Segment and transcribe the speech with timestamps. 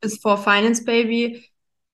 [0.00, 1.44] Bis vor Finance Baby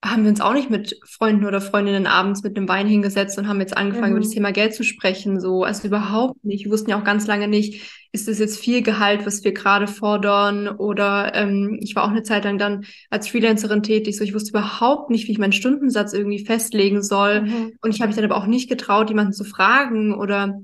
[0.02, 3.48] haben wir uns auch nicht mit Freunden oder Freundinnen abends mit einem Wein hingesetzt und
[3.48, 4.16] haben jetzt angefangen, mhm.
[4.16, 5.40] über das Thema Geld zu sprechen.
[5.40, 6.64] So, also überhaupt nicht.
[6.64, 7.82] Wir wussten ja auch ganz lange nicht,
[8.12, 10.68] ist das jetzt viel Gehalt, was wir gerade fordern?
[10.68, 14.16] Oder ähm, ich war auch eine Zeit lang dann als Freelancerin tätig.
[14.16, 17.42] So, ich wusste überhaupt nicht, wie ich meinen Stundensatz irgendwie festlegen soll.
[17.42, 17.72] Mhm.
[17.82, 20.60] Und ich habe mich dann aber auch nicht getraut, jemanden zu fragen oder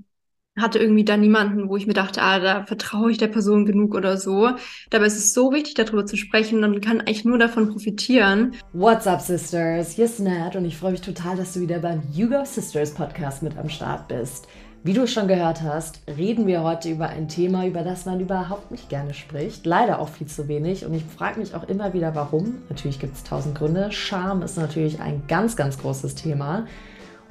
[0.56, 3.94] hatte irgendwie da niemanden, wo ich mir dachte, ah, da vertraue ich der Person genug
[3.94, 4.50] oder so.
[4.90, 8.54] Dabei ist es so wichtig, darüber zu sprechen und kann eigentlich nur davon profitieren.
[8.72, 9.92] What's up, Sisters?
[9.92, 13.42] Hier ist Nat und ich freue mich total, dass du wieder beim Hugo Sisters Podcast
[13.42, 14.48] mit am Start bist.
[14.82, 18.70] Wie du schon gehört hast, reden wir heute über ein Thema, über das man überhaupt
[18.70, 19.66] nicht gerne spricht.
[19.66, 20.86] Leider auch viel zu wenig.
[20.86, 22.58] Und ich frage mich auch immer wieder, warum.
[22.68, 23.90] Natürlich gibt es tausend Gründe.
[23.90, 26.66] Scham ist natürlich ein ganz, ganz großes Thema.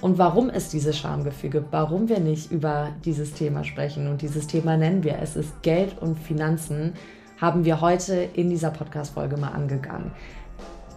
[0.02, 1.64] Und warum ist dieses Schamgefüge?
[1.72, 4.08] Warum wir nicht über dieses Thema sprechen?
[4.08, 6.94] Und dieses Thema nennen wir, es ist Geld und Finanzen,
[7.40, 10.12] haben wir heute in dieser Podcast-Folge mal angegangen.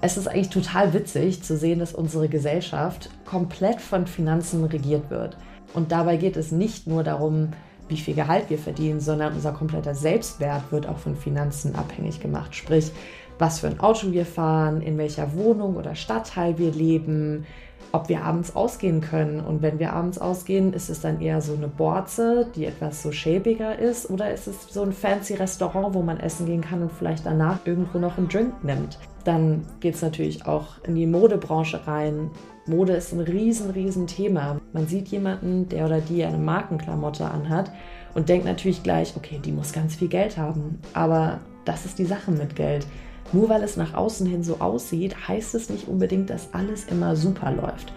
[0.00, 5.36] Es ist eigentlich total witzig zu sehen, dass unsere Gesellschaft komplett von Finanzen regiert wird.
[5.74, 7.48] Und dabei geht es nicht nur darum,
[7.88, 12.54] wie viel Gehalt wir verdienen, sondern unser kompletter Selbstwert wird auch von Finanzen abhängig gemacht.
[12.54, 12.92] Sprich,
[13.38, 17.46] was für ein Auto wir fahren, in welcher Wohnung oder Stadtteil wir leben,
[17.92, 19.40] ob wir abends ausgehen können.
[19.40, 23.12] Und wenn wir abends ausgehen, ist es dann eher so eine Borze, die etwas so
[23.12, 26.92] schäbiger ist, oder ist es so ein fancy Restaurant, wo man essen gehen kann und
[26.92, 28.98] vielleicht danach irgendwo noch einen Drink nimmt.
[29.24, 32.30] Dann geht es natürlich auch in die Modebranche rein.
[32.66, 34.60] Mode ist ein riesen, riesen Thema.
[34.72, 37.70] Man sieht jemanden, der oder die eine Markenklamotte anhat
[38.14, 40.80] und denkt natürlich gleich, okay, die muss ganz viel Geld haben.
[40.92, 42.86] Aber das ist die Sache mit Geld.
[43.32, 47.16] Nur weil es nach außen hin so aussieht, heißt es nicht unbedingt, dass alles immer
[47.16, 47.92] super läuft.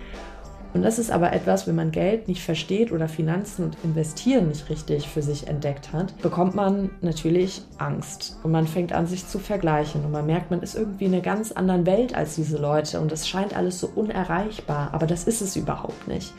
[0.74, 4.70] Und das ist aber etwas, wenn man Geld nicht versteht oder Finanzen und Investieren nicht
[4.70, 8.38] richtig für sich entdeckt hat, bekommt man natürlich Angst.
[8.44, 10.06] Und man fängt an, sich zu vergleichen.
[10.06, 13.02] Und man merkt, man ist irgendwie in einer ganz anderen Welt als diese Leute.
[13.02, 14.94] Und es scheint alles so unerreichbar.
[14.94, 16.34] Aber das ist es überhaupt nicht.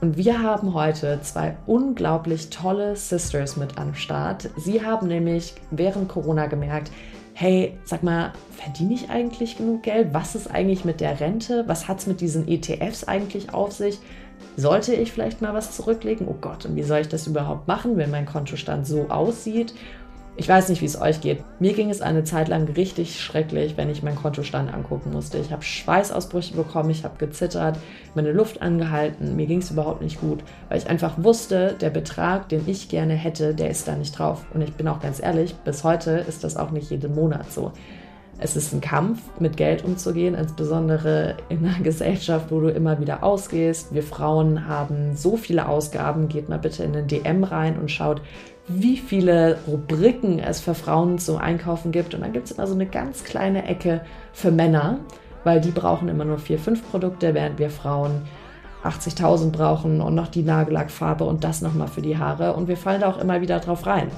[0.00, 4.50] Und wir haben heute zwei unglaublich tolle Sisters mit am Start.
[4.56, 6.90] Sie haben nämlich während Corona gemerkt,
[7.38, 10.14] hey, sag mal, verdiene ich eigentlich genug Geld?
[10.14, 11.64] Was ist eigentlich mit der Rente?
[11.66, 13.98] Was hat es mit diesen ETFs eigentlich auf sich?
[14.56, 16.28] Sollte ich vielleicht mal was zurücklegen?
[16.28, 19.74] Oh Gott, und wie soll ich das überhaupt machen, wenn mein Kontostand so aussieht?
[20.38, 21.42] Ich weiß nicht, wie es euch geht.
[21.60, 25.38] Mir ging es eine Zeit lang richtig schrecklich, wenn ich meinen Kontostand angucken musste.
[25.38, 27.78] Ich habe Schweißausbrüche bekommen, ich habe gezittert,
[28.14, 29.34] meine Luft angehalten.
[29.34, 33.14] Mir ging es überhaupt nicht gut, weil ich einfach wusste, der Betrag, den ich gerne
[33.14, 34.44] hätte, der ist da nicht drauf.
[34.52, 37.72] Und ich bin auch ganz ehrlich, bis heute ist das auch nicht jeden Monat so.
[38.38, 43.24] Es ist ein Kampf, mit Geld umzugehen, insbesondere in einer Gesellschaft, wo du immer wieder
[43.24, 43.94] ausgehst.
[43.94, 46.28] Wir Frauen haben so viele Ausgaben.
[46.28, 48.20] Geht mal bitte in den DM rein und schaut,
[48.68, 52.14] wie viele Rubriken es für Frauen zum Einkaufen gibt.
[52.14, 54.00] Und dann gibt es immer so eine ganz kleine Ecke
[54.32, 54.98] für Männer,
[55.44, 58.22] weil die brauchen immer nur vier, fünf Produkte, während wir Frauen
[58.84, 62.54] 80.000 brauchen und noch die Nagellackfarbe und das nochmal für die Haare.
[62.54, 64.10] Und wir fallen da auch immer wieder drauf rein.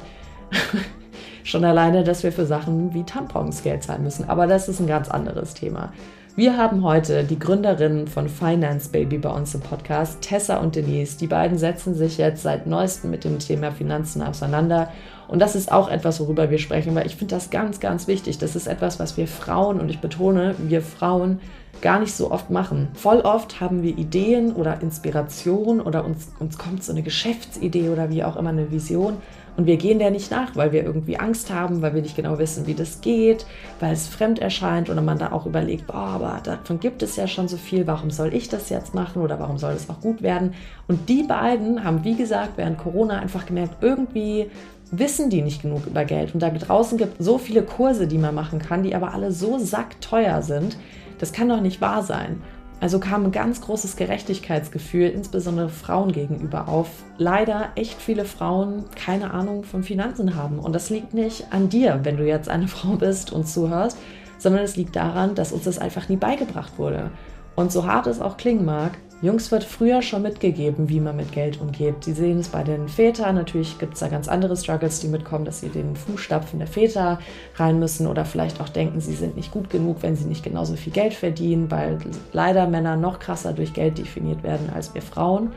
[1.44, 4.28] Schon alleine, dass wir für Sachen wie Tampons Geld zahlen müssen.
[4.28, 5.92] Aber das ist ein ganz anderes Thema.
[6.38, 11.16] Wir haben heute die Gründerinnen von Finance Baby bei uns im Podcast, Tessa und Denise.
[11.19, 14.93] Die beiden setzen sich jetzt seit neuestem mit dem Thema Finanzen auseinander.
[15.27, 18.38] Und das ist auch etwas, worüber wir sprechen, weil ich finde das ganz, ganz wichtig.
[18.38, 21.41] Das ist etwas, was wir Frauen, und ich betone, wir Frauen
[21.81, 22.87] gar nicht so oft machen.
[22.94, 28.10] Voll oft haben wir Ideen oder Inspiration oder uns, uns kommt so eine Geschäftsidee oder
[28.10, 29.16] wie auch immer eine Vision
[29.58, 32.38] und wir gehen der nicht nach, weil wir irgendwie Angst haben, weil wir nicht genau
[32.38, 33.44] wissen, wie das geht,
[33.80, 37.26] weil es fremd erscheint oder man da auch überlegt, boah, aber davon gibt es ja
[37.26, 40.22] schon so viel, warum soll ich das jetzt machen oder warum soll es auch gut
[40.22, 40.54] werden?
[40.86, 44.48] Und die beiden haben, wie gesagt, während Corona einfach gemerkt, irgendwie
[44.92, 46.34] wissen die nicht genug über Geld.
[46.34, 49.32] Und da draußen gibt es so viele Kurse, die man machen kann, die aber alle
[49.32, 50.76] so sackteuer sind.
[51.18, 52.41] Das kann doch nicht wahr sein.
[52.81, 56.89] Also kam ein ganz großes Gerechtigkeitsgefühl, insbesondere Frauen gegenüber auf.
[57.16, 60.61] Leider echt viele Frauen keine Ahnung von Finanzen haben.
[60.61, 63.99] Und das liegt nicht an dir, wenn du jetzt eine Frau bist und zuhörst,
[64.39, 67.10] sondern es liegt daran, dass uns das einfach nie beigebracht wurde.
[67.57, 71.32] Und so hart es auch klingen mag, Jungs wird früher schon mitgegeben, wie man mit
[71.32, 72.04] Geld umgeht.
[72.04, 73.34] Sie sehen es bei den Vätern.
[73.34, 77.18] Natürlich gibt es da ganz andere Struggles, die mitkommen, dass sie den Fußstapfen der Väter
[77.56, 80.76] rein müssen oder vielleicht auch denken, sie sind nicht gut genug, wenn sie nicht genauso
[80.76, 81.98] viel Geld verdienen, weil
[82.32, 85.50] leider Männer noch krasser durch Geld definiert werden als wir Frauen.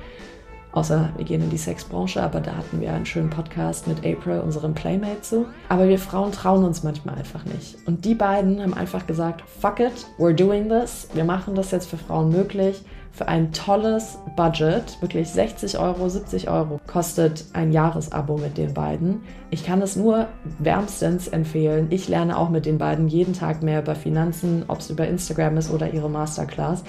[0.72, 4.40] Außer wir gehen in die Sexbranche, aber da hatten wir einen schönen Podcast mit April,
[4.40, 5.46] unserem Playmate, zu.
[5.70, 7.76] Aber wir Frauen trauen uns manchmal einfach nicht.
[7.86, 11.10] Und die beiden haben einfach gesagt, fuck it, we're doing this.
[11.14, 16.50] Wir machen das jetzt für Frauen möglich für ein tolles Budget, wirklich 60 Euro, 70
[16.50, 19.22] Euro, kostet ein Jahresabo mit den beiden.
[19.50, 20.28] Ich kann es nur
[20.60, 21.88] wärmstens empfehlen.
[21.90, 25.58] Ich lerne auch mit den beiden jeden Tag mehr über Finanzen, ob es über Instagram
[25.58, 26.84] ist oder ihre Masterclass.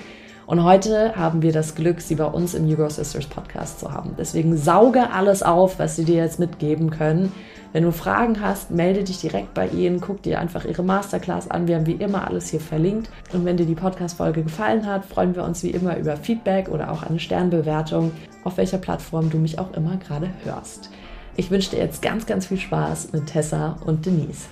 [0.46, 4.14] Und heute haben wir das Glück, sie bei uns im Hugo Sisters Podcast zu haben.
[4.18, 7.32] Deswegen sauge alles auf, was sie dir jetzt mitgeben können.
[7.72, 11.66] Wenn du Fragen hast, melde dich direkt bei ihnen, guck dir einfach ihre Masterclass an.
[11.66, 13.08] Wir haben wie immer alles hier verlinkt.
[13.32, 16.92] Und wenn dir die Podcast-Folge gefallen hat, freuen wir uns wie immer über Feedback oder
[16.92, 18.12] auch eine Sternbewertung,
[18.44, 20.90] auf welcher Plattform du mich auch immer gerade hörst.
[21.34, 24.48] Ich wünsche dir jetzt ganz, ganz viel Spaß mit Tessa und Denise.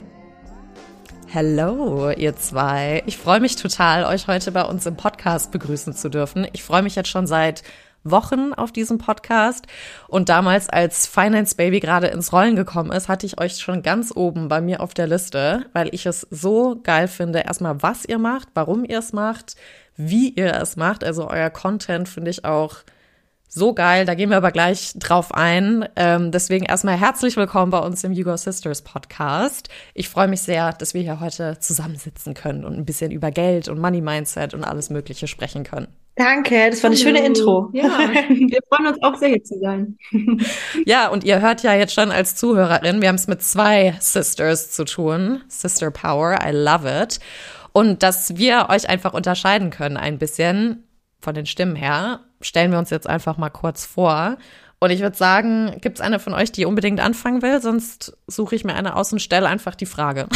[1.35, 3.03] Hallo, ihr zwei.
[3.05, 6.47] Ich freue mich total, euch heute bei uns im Podcast begrüßen zu dürfen.
[6.55, 7.63] Ich freue mich jetzt schon seit
[8.05, 9.67] Wochen auf diesem Podcast.
[10.09, 14.13] Und damals, als Finance Baby gerade ins Rollen gekommen ist, hatte ich euch schon ganz
[14.15, 17.41] oben bei mir auf der Liste, weil ich es so geil finde.
[17.41, 19.57] Erstmal, was ihr macht, warum ihr es macht,
[19.97, 21.05] wie ihr es macht.
[21.05, 22.77] Also euer Content finde ich auch
[23.53, 25.87] so geil, da gehen wir aber gleich drauf ein.
[25.97, 29.69] Ähm, deswegen erstmal herzlich willkommen bei uns im Hugo Sisters Podcast.
[29.93, 33.67] Ich freue mich sehr, dass wir hier heute zusammensitzen können und ein bisschen über Geld
[33.67, 35.89] und Money Mindset und alles Mögliche sprechen können.
[36.17, 37.07] Danke, das war eine Hallo.
[37.07, 37.71] schöne Intro.
[37.73, 37.85] Ja,
[38.29, 39.97] wir freuen uns auch sehr, hier zu sein.
[40.85, 44.71] ja, und ihr hört ja jetzt schon als Zuhörerin, wir haben es mit zwei Sisters
[44.73, 45.43] zu tun.
[45.49, 47.21] Sister Power, I love it.
[47.73, 50.85] Und dass wir euch einfach unterscheiden können ein bisschen
[51.21, 54.37] von den Stimmen her, stellen wir uns jetzt einfach mal kurz vor.
[54.81, 57.61] Und ich würde sagen, gibt es eine von euch, die unbedingt anfangen will?
[57.61, 60.27] Sonst suche ich mir eine aus und stelle einfach die Frage.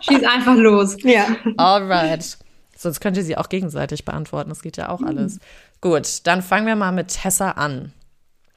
[0.00, 0.96] Schieß einfach los.
[1.02, 1.26] Ja.
[1.56, 2.38] Alright.
[2.84, 4.50] Sonst könnt ihr sie auch gegenseitig beantworten.
[4.50, 5.08] Das geht ja auch mhm.
[5.08, 5.40] alles.
[5.80, 7.92] Gut, dann fangen wir mal mit Tessa an.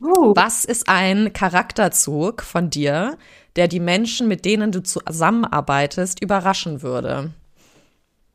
[0.01, 0.33] Uh.
[0.35, 3.17] Was ist ein Charakterzug von dir,
[3.55, 7.31] der die Menschen, mit denen du zusammenarbeitest, überraschen würde?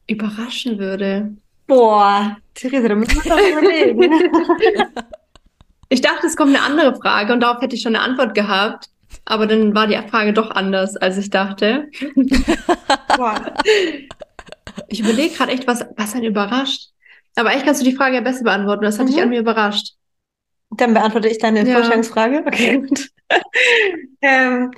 [0.09, 1.31] Überraschen würde?
[1.67, 4.13] Boah, Theresa, da müssen wir doch überlegen.
[5.91, 8.89] ich dachte, es kommt eine andere Frage und darauf hätte ich schon eine Antwort gehabt.
[9.27, 11.91] Aber dann war die Frage doch anders, als ich dachte.
[13.17, 13.55] Boah.
[14.89, 16.91] Ich überlege gerade echt, was, was einen überrascht.
[17.35, 18.85] Aber eigentlich kannst du die Frage ja besser beantworten.
[18.85, 19.11] Das hat mhm.
[19.11, 19.95] dich an mir überrascht.
[20.71, 21.75] Dann beantworte ich deine ja.
[21.75, 22.45] Vorstellungsfrage.
[22.47, 23.11] Okay, gut.
[24.21, 24.71] ähm,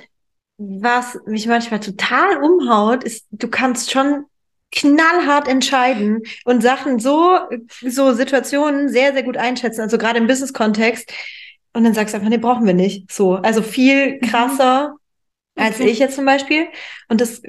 [0.57, 4.25] was mich manchmal total umhaut, ist, du kannst schon
[4.71, 7.39] knallhart entscheiden und Sachen so,
[7.81, 9.81] so Situationen sehr, sehr gut einschätzen.
[9.81, 11.11] Also gerade im Business-Kontext.
[11.73, 13.11] Und dann sagst du einfach, nee, brauchen wir nicht.
[13.11, 13.35] So.
[13.35, 14.21] Also viel mhm.
[14.21, 14.95] krasser
[15.55, 15.63] mhm.
[15.63, 16.67] als ich jetzt zum Beispiel.
[17.09, 17.41] Und das,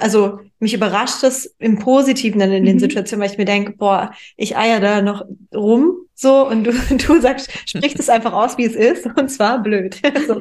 [0.00, 2.80] also mich überrascht das im Positiven dann in den mhm.
[2.80, 5.24] Situationen, weil ich mir denke, boah, ich eier da noch
[5.54, 9.62] rum, so, und du, du sagst, sprich das einfach aus, wie es ist, und zwar
[9.62, 10.00] blöd.
[10.26, 10.40] so,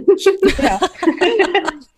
[0.64, 0.80] ja.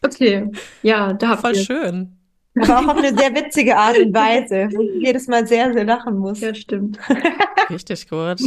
[0.03, 0.49] Okay,
[0.81, 2.13] ja, da Voll schön.
[2.59, 5.83] Aber auch auf eine sehr witzige Art und Weise, wo ich jedes Mal sehr, sehr
[5.83, 6.39] lachen muss.
[6.39, 6.97] Ja, stimmt.
[7.69, 8.39] Richtig gut.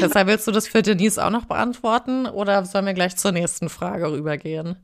[0.00, 3.68] Deshalb willst du das für Denise auch noch beantworten oder sollen wir gleich zur nächsten
[3.68, 4.74] Frage rübergehen?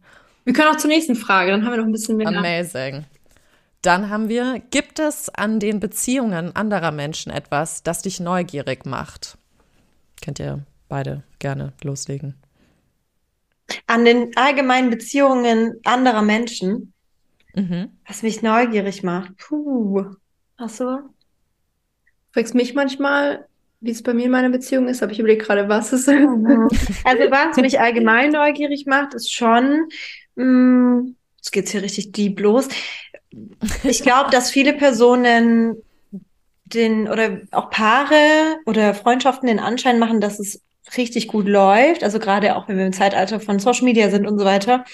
[0.44, 2.28] Wir können auch zur nächsten Frage, dann haben wir noch ein bisschen mehr.
[2.28, 3.04] Amazing.
[3.82, 9.38] Dann haben wir, gibt es an den Beziehungen anderer Menschen etwas, das dich neugierig macht?
[10.22, 12.34] Könnt ihr beide gerne loslegen.
[13.86, 16.92] An den allgemeinen Beziehungen anderer Menschen?
[17.54, 17.90] Mhm.
[18.06, 19.36] Was mich neugierig macht.
[19.36, 20.04] Puh.
[20.56, 20.98] Ach so.
[22.32, 23.46] Fragst mich manchmal,
[23.80, 26.08] wie es bei mir in meiner Beziehung ist, aber ich überlege gerade, was es ist.
[26.08, 26.68] Mhm.
[27.04, 29.88] Also was mich allgemein neugierig macht, ist schon,
[30.34, 32.68] mh, mm, jetzt geht's hier richtig deep los.
[33.84, 35.76] Ich glaube, dass viele Personen
[36.64, 40.62] den oder auch Paare oder Freundschaften den Anschein machen, dass es
[40.96, 42.02] richtig gut läuft.
[42.02, 44.84] Also gerade auch wenn wir im Zeitalter von Social Media sind und so weiter.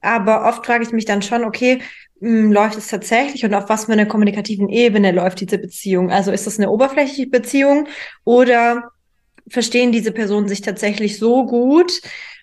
[0.00, 1.80] Aber oft frage ich mich dann schon, okay,
[2.20, 6.10] hm, läuft es tatsächlich und auf was für einer kommunikativen Ebene läuft diese Beziehung?
[6.10, 7.88] Also ist das eine oberflächliche Beziehung
[8.24, 8.90] oder
[9.48, 12.00] verstehen diese Personen sich tatsächlich so gut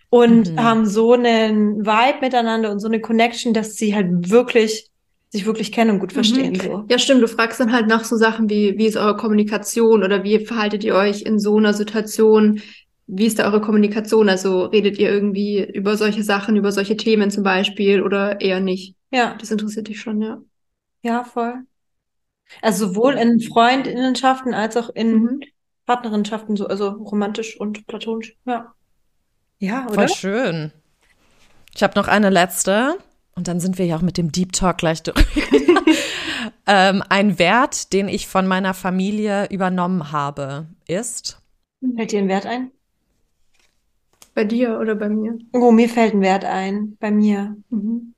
[0.10, 0.63] und mhm.
[0.63, 4.91] haben so einen Vibe miteinander und so eine Connection, dass sie halt wirklich
[5.32, 6.54] sich wirklich kennen und gut verstehen.
[6.54, 6.60] Mhm.
[6.60, 6.86] So.
[6.90, 7.24] Ja, stimmt.
[7.24, 10.84] Du fragst dann halt nach so Sachen wie, wie ist eure Kommunikation oder wie verhaltet
[10.84, 12.62] ihr euch in so einer Situation?
[13.08, 14.28] Wie ist da eure Kommunikation?
[14.28, 18.96] Also redet ihr irgendwie über solche Sachen, über solche Themen zum Beispiel oder eher nicht?
[19.10, 19.36] Ja.
[19.40, 20.42] Das interessiert dich schon, ja.
[21.02, 21.62] Ja, voll.
[22.62, 25.40] Also sowohl in Freundinnenschaften als auch in mhm.
[25.86, 28.36] Partnerinnenschaften, so, also romantisch und platonisch.
[28.46, 28.74] Ja.
[29.60, 29.94] Ja, oder?
[29.94, 30.72] Voll schön.
[31.74, 32.98] Ich habe noch eine letzte
[33.36, 35.26] und dann sind wir ja auch mit dem Deep Talk gleich durch.
[36.68, 41.42] ähm, ein Wert, den ich von meiner Familie übernommen habe, ist.
[41.96, 42.72] Fällt dir ein Wert ein?
[44.34, 45.38] Bei dir oder bei mir?
[45.52, 46.98] Oh, mir fällt ein Wert ein.
[47.00, 47.58] Bei mir.
[47.70, 48.14] Mhm.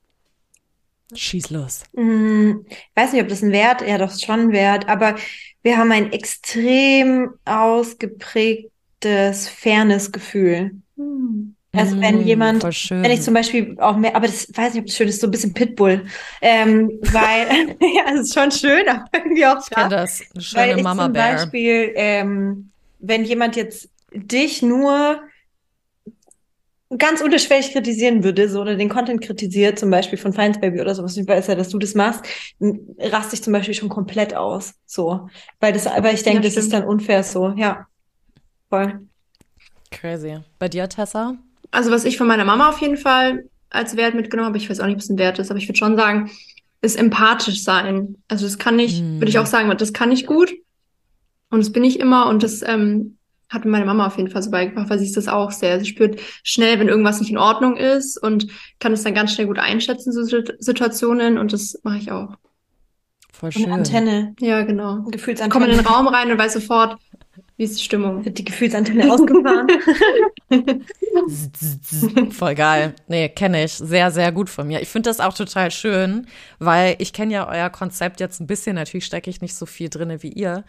[1.12, 1.82] Schieß los.
[1.92, 2.64] Mhm.
[2.68, 5.16] Ich weiß nicht, ob das ein Wert, ja, doch schon ein Wert, aber
[5.62, 10.72] wir haben ein extrem ausgeprägtes Fairness-Gefühl.
[10.96, 11.56] Mhm.
[11.76, 12.66] Also wenn Mm, jemand,
[13.02, 15.26] wenn ich zum Beispiel auch mehr, aber das weiß nicht, ob das schön ist, so
[15.26, 16.06] ein bisschen Pitbull,
[16.40, 17.46] ähm, weil
[17.80, 19.90] ja, es ist schon schön, aber irgendwie auch Ich kenne krass.
[19.90, 20.28] das.
[20.32, 21.52] Eine Weil schöne ich Mama zum Bear.
[21.52, 25.20] Beispiel, ähm, wenn jemand jetzt dich nur
[26.96, 30.94] ganz unterschwellig kritisieren würde, so oder den Content kritisiert, zum Beispiel von Finds Baby oder
[30.94, 32.24] sowas, ich weiß ja, dass du das machst,
[32.98, 34.74] raste ich zum Beispiel schon komplett aus.
[34.86, 35.28] So.
[35.60, 37.48] Weil das, weil ich denke, das ist dann unfair so.
[37.56, 37.86] Ja.
[38.70, 39.08] Voll.
[39.90, 40.40] Crazy.
[40.58, 41.38] Bei dir, Tessa?
[41.70, 44.80] Also was ich von meiner Mama auf jeden Fall als Wert mitgenommen habe, ich weiß
[44.80, 46.30] auch nicht, ob es ein Wert ist, aber ich würde schon sagen,
[46.80, 48.16] ist empathisch sein.
[48.28, 49.14] Also das kann ich, Mm.
[49.18, 50.52] würde ich auch sagen, das kann ich gut.
[51.50, 53.16] Und das bin ich immer und das ähm,
[53.48, 55.78] hat mir meine Mama auf jeden Fall so beigebracht, weil sie ist das auch sehr.
[55.80, 58.48] Sie spürt schnell, wenn irgendwas nicht in Ordnung ist und
[58.80, 62.34] kann es dann ganz schnell gut einschätzen, so Sit- Situationen und das mache ich auch.
[63.32, 63.70] Voll schön.
[63.72, 64.34] Antenne.
[64.40, 64.92] Ja, genau.
[64.94, 65.52] Eine Ich Gefühlsantenne.
[65.52, 66.96] komme in den Raum rein und weiß sofort,
[67.56, 68.24] wie ist die Stimmung.
[68.24, 69.68] Wird die Gefühlsantenne ausgefahren.
[72.32, 72.94] Voll geil.
[73.06, 73.72] Nee, kenne ich.
[73.72, 74.80] Sehr, sehr gut von mir.
[74.82, 76.26] Ich finde das auch total schön,
[76.58, 78.74] weil ich kenne ja euer Konzept jetzt ein bisschen.
[78.74, 80.64] Natürlich stecke ich nicht so viel drinne wie ihr.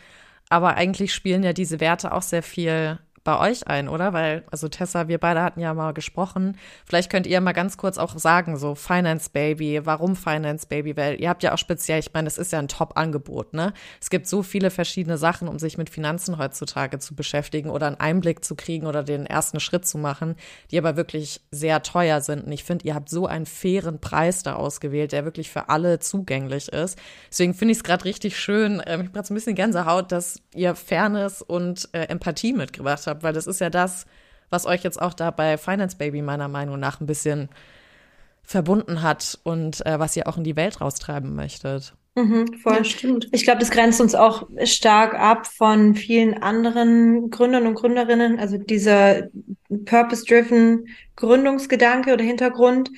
[0.49, 4.13] Aber eigentlich spielen ja diese Werte auch sehr viel bei euch ein, oder?
[4.13, 6.57] Weil, also Tessa, wir beide hatten ja mal gesprochen.
[6.85, 10.95] Vielleicht könnt ihr mal ganz kurz auch sagen, so Finance Baby, warum Finance Baby?
[10.95, 13.73] Weil ihr habt ja auch speziell, ich meine, es ist ja ein Top-Angebot, ne?
[13.99, 17.99] Es gibt so viele verschiedene Sachen, um sich mit Finanzen heutzutage zu beschäftigen oder einen
[17.99, 20.35] Einblick zu kriegen oder den ersten Schritt zu machen,
[20.69, 22.45] die aber wirklich sehr teuer sind.
[22.45, 25.97] Und ich finde, ihr habt so einen fairen Preis da ausgewählt, der wirklich für alle
[25.97, 26.99] zugänglich ist.
[27.31, 28.83] Deswegen finde ich es gerade richtig schön.
[28.85, 33.07] Ähm, ich habe gerade so ein bisschen Gänsehaut, dass ihr Fairness und äh, Empathie mitgebracht
[33.07, 34.05] habt, weil das ist ja das,
[34.49, 37.49] was euch jetzt auch da bei Finance Baby meiner Meinung nach ein bisschen
[38.43, 41.95] verbunden hat und äh, was ihr auch in die Welt raustreiben möchtet.
[42.15, 42.77] Mhm, voll.
[42.77, 43.27] Ja, stimmt.
[43.33, 48.39] Ich glaube, das grenzt uns auch stark ab von vielen anderen Gründern und Gründerinnen.
[48.39, 49.23] Also dieser
[49.85, 52.89] purpose-driven Gründungsgedanke oder Hintergrund.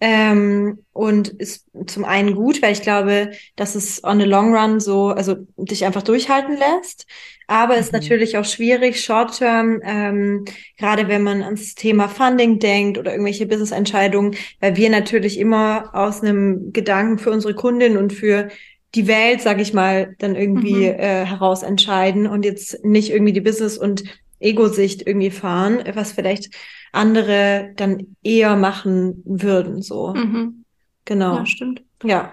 [0.00, 4.78] Ähm, und ist zum einen gut, weil ich glaube, dass es on the long run
[4.78, 7.06] so, also dich einfach durchhalten lässt.
[7.48, 7.98] Aber ist Mhm.
[7.98, 10.44] natürlich auch schwierig, short term, ähm,
[10.76, 16.22] gerade wenn man ans Thema Funding denkt oder irgendwelche Business-Entscheidungen, weil wir natürlich immer aus
[16.22, 18.48] einem Gedanken für unsere Kundin und für
[18.94, 20.94] die Welt, sag ich mal, dann irgendwie Mhm.
[20.94, 24.04] äh, heraus entscheiden und jetzt nicht irgendwie die Business- und
[24.40, 26.54] Ego-Sicht irgendwie fahren, was vielleicht
[26.92, 30.14] andere dann eher machen würden, so.
[30.14, 30.64] Mhm.
[31.04, 31.36] Genau.
[31.38, 31.82] Ja, stimmt.
[32.04, 32.32] Ja.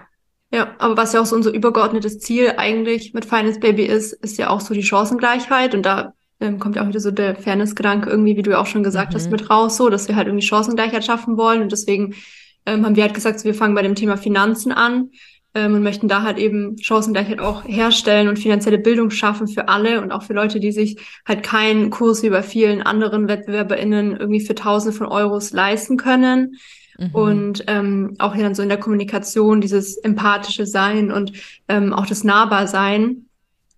[0.52, 4.38] Ja, aber was ja auch so unser übergeordnetes Ziel eigentlich mit Finance Baby ist, ist
[4.38, 5.74] ja auch so die Chancengleichheit.
[5.74, 8.66] Und da ähm, kommt ja auch wieder so der Fairness-Gedanke irgendwie, wie du ja auch
[8.66, 9.32] schon gesagt hast, Mhm.
[9.32, 11.62] mit raus, so, dass wir halt irgendwie Chancengleichheit schaffen wollen.
[11.62, 12.14] Und deswegen
[12.64, 15.10] ähm, haben wir halt gesagt, so, wir fangen bei dem Thema Finanzen an
[15.56, 20.02] ähm, und möchten da halt eben Chancengleichheit auch herstellen und finanzielle Bildung schaffen für alle
[20.02, 24.42] und auch für Leute, die sich halt keinen Kurs wie bei vielen anderen WettbewerberInnen irgendwie
[24.42, 26.56] für Tausende von Euros leisten können.
[26.98, 27.14] Mhm.
[27.14, 31.32] Und ähm, auch hier dann so in der Kommunikation dieses empathische Sein und
[31.68, 33.24] ähm, auch das Nahbarsein,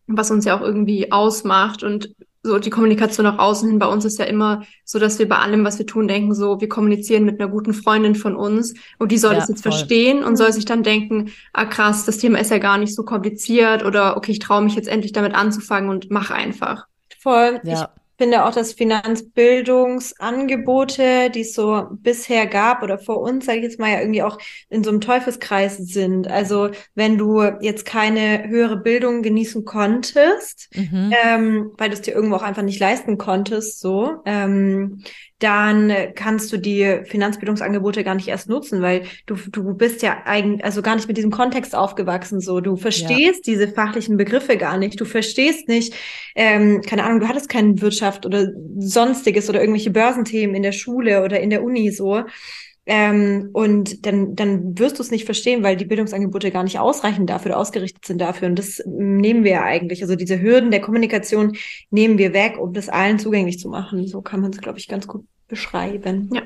[0.08, 1.84] was uns ja auch irgendwie ausmacht.
[1.84, 5.28] Und so die Kommunikation nach außen hin bei uns ist ja immer so, dass wir
[5.28, 8.74] bei allem, was wir tun, denken, so, wir kommunizieren mit einer guten Freundin von uns
[8.98, 9.72] und die soll Ja, das jetzt voll.
[9.72, 13.04] verstehen und soll sich dann denken, ah krass, das Thema ist ja gar nicht so
[13.04, 16.86] kompliziert oder okay, ich traue mich jetzt endlich damit anzufangen und mach einfach.
[17.18, 17.60] Voll.
[17.66, 17.90] Ich ja.
[18.18, 23.78] Finde auch, dass Finanzbildungsangebote, die es so bisher gab oder vor uns, sage ich jetzt
[23.78, 26.26] mal, ja irgendwie auch in so einem Teufelskreis sind.
[26.28, 31.12] Also wenn du jetzt keine höhere Bildung genießen konntest, Mhm.
[31.24, 35.02] ähm, weil du es dir irgendwo auch einfach nicht leisten konntest, so, ähm,
[35.38, 40.64] dann kannst du die Finanzbildungsangebote gar nicht erst nutzen, weil du, du bist ja eigentlich,
[40.64, 42.60] also gar nicht mit diesem Kontext aufgewachsen, so.
[42.60, 45.00] Du verstehst diese fachlichen Begriffe gar nicht.
[45.00, 45.94] Du verstehst nicht,
[46.34, 51.22] ähm, keine Ahnung, du hattest keine Wirtschaft oder sonstiges oder irgendwelche Börsenthemen in der Schule
[51.22, 52.24] oder in der Uni, so.
[52.90, 57.28] Ähm, und dann, dann wirst du es nicht verstehen, weil die Bildungsangebote gar nicht ausreichend
[57.28, 58.48] dafür ausgerichtet sind dafür.
[58.48, 60.00] Und das nehmen wir ja eigentlich.
[60.02, 61.54] Also diese Hürden der Kommunikation
[61.90, 64.06] nehmen wir weg, um das allen zugänglich zu machen.
[64.06, 66.30] So kann man es, glaube ich, ganz gut beschreiben.
[66.32, 66.42] Ja.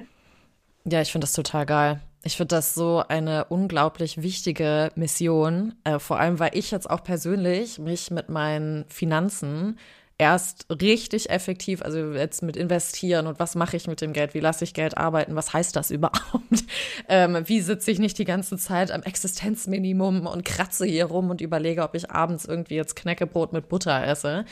[0.84, 2.00] Ja, ich finde das total geil.
[2.24, 7.04] Ich finde das so eine unglaublich wichtige Mission, äh, vor allem weil ich jetzt auch
[7.04, 9.78] persönlich mich mit meinen Finanzen
[10.18, 14.40] erst richtig effektiv, also jetzt mit investieren und was mache ich mit dem Geld, wie
[14.40, 16.64] lasse ich Geld arbeiten, was heißt das überhaupt,
[17.08, 21.40] ähm, wie sitze ich nicht die ganze Zeit am Existenzminimum und kratze hier rum und
[21.40, 24.44] überlege, ob ich abends irgendwie jetzt Knäckebrot mit Butter esse,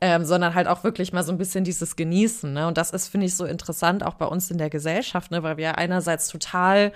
[0.00, 2.52] ähm, sondern halt auch wirklich mal so ein bisschen dieses Genießen.
[2.52, 2.66] Ne?
[2.66, 5.42] Und das ist, finde ich, so interessant auch bei uns in der Gesellschaft, ne?
[5.42, 6.92] weil wir einerseits total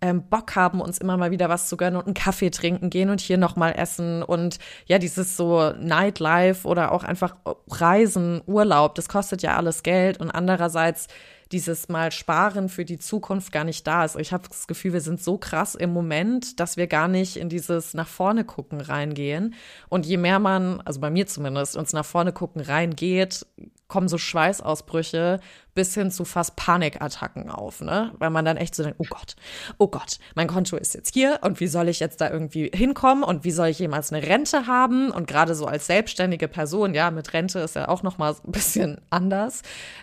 [0.00, 3.10] ähm, Bock haben, uns immer mal wieder was zu gönnen und einen Kaffee trinken gehen
[3.10, 7.36] und hier nochmal essen und ja, dieses so Nightlife oder auch einfach
[7.68, 11.08] Reisen, Urlaub, das kostet ja alles Geld und andererseits
[11.52, 14.16] dieses Mal Sparen für die Zukunft gar nicht da ist.
[14.16, 17.48] Ich habe das Gefühl, wir sind so krass im Moment, dass wir gar nicht in
[17.48, 19.54] dieses nach vorne gucken reingehen.
[19.88, 23.46] Und je mehr man, also bei mir zumindest, uns nach vorne gucken reingeht,
[23.90, 25.40] kommen so Schweißausbrüche
[25.74, 28.12] bis hin zu fast Panikattacken auf, ne?
[28.18, 29.36] Weil man dann echt so denkt, oh Gott,
[29.78, 33.22] oh Gott, mein Konto ist jetzt hier und wie soll ich jetzt da irgendwie hinkommen
[33.22, 35.10] und wie soll ich jemals eine Rente haben?
[35.10, 38.52] Und gerade so als selbstständige Person, ja, mit Rente ist ja auch noch mal ein
[38.52, 39.62] bisschen anders.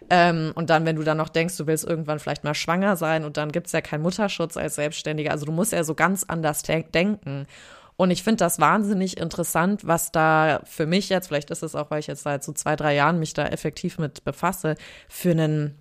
[0.09, 3.25] Ähm, und dann, wenn du dann noch denkst, du willst irgendwann vielleicht mal schwanger sein
[3.25, 6.61] und dann gibt's ja keinen Mutterschutz als Selbstständiger, also du musst ja so ganz anders
[6.63, 7.47] denken.
[7.97, 11.89] Und ich finde das wahnsinnig interessant, was da für mich jetzt, vielleicht ist es auch,
[11.89, 14.75] weil ich jetzt seit so zwei, drei Jahren mich da effektiv mit befasse,
[15.09, 15.75] für einen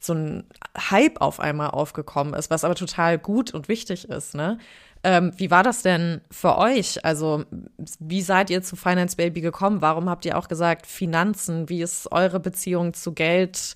[0.00, 0.44] so ein
[0.90, 4.58] Hype auf einmal aufgekommen ist, was aber total gut und wichtig ist, ne?
[5.02, 7.04] Ähm, wie war das denn für euch?
[7.04, 7.44] Also,
[8.00, 9.82] wie seid ihr zu Finance Baby gekommen?
[9.82, 11.68] Warum habt ihr auch gesagt, Finanzen?
[11.68, 13.74] Wie ist eure Beziehung zu Geld?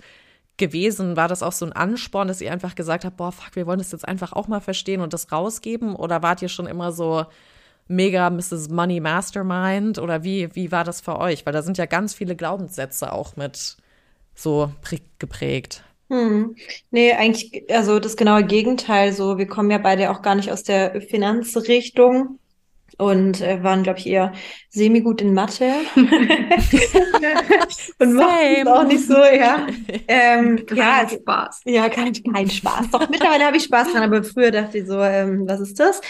[0.58, 1.16] Gewesen?
[1.16, 3.78] War das auch so ein Ansporn, dass ihr einfach gesagt habt, boah, fuck, wir wollen
[3.78, 5.96] das jetzt einfach auch mal verstehen und das rausgeben?
[5.96, 7.24] Oder wart ihr schon immer so
[7.86, 8.68] mega Mrs.
[8.68, 9.98] Money Mastermind?
[9.98, 11.46] Oder wie, wie war das für euch?
[11.46, 13.76] Weil da sind ja ganz viele Glaubenssätze auch mit
[14.34, 14.70] so
[15.18, 15.82] geprägt.
[16.10, 16.56] Hm.
[16.90, 19.12] Nee, eigentlich, also das genaue Gegenteil.
[19.12, 22.37] So, wir kommen ja beide auch gar nicht aus der Finanzrichtung
[22.98, 24.32] und äh, waren, glaube ich, eher
[24.70, 25.72] semi-gut in Mathe.
[27.98, 29.66] und machen auch nicht so, ja.
[30.10, 31.60] Ähm, kein ja, also, Spaß.
[31.64, 32.90] Ja, kein, kein Spaß.
[32.90, 36.00] Doch, mittlerweile habe ich Spaß dran, aber früher dachte ich so, ähm, was ist das?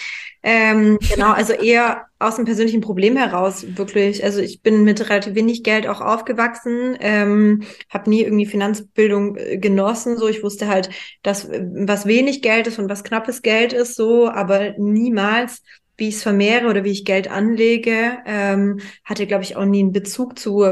[0.42, 4.22] Ähm, genau, also eher aus einem persönlichen Problem heraus, wirklich.
[4.22, 9.58] Also ich bin mit relativ wenig Geld auch aufgewachsen, ähm, habe nie irgendwie Finanzbildung äh,
[9.58, 10.16] genossen.
[10.16, 10.90] So, ich wusste halt,
[11.22, 15.62] dass was wenig Geld ist und was knappes Geld ist, so, aber niemals
[15.98, 19.80] wie ich es vermehre oder wie ich Geld anlege, ähm, hatte, glaube ich, auch nie
[19.80, 20.64] einen Bezug zu,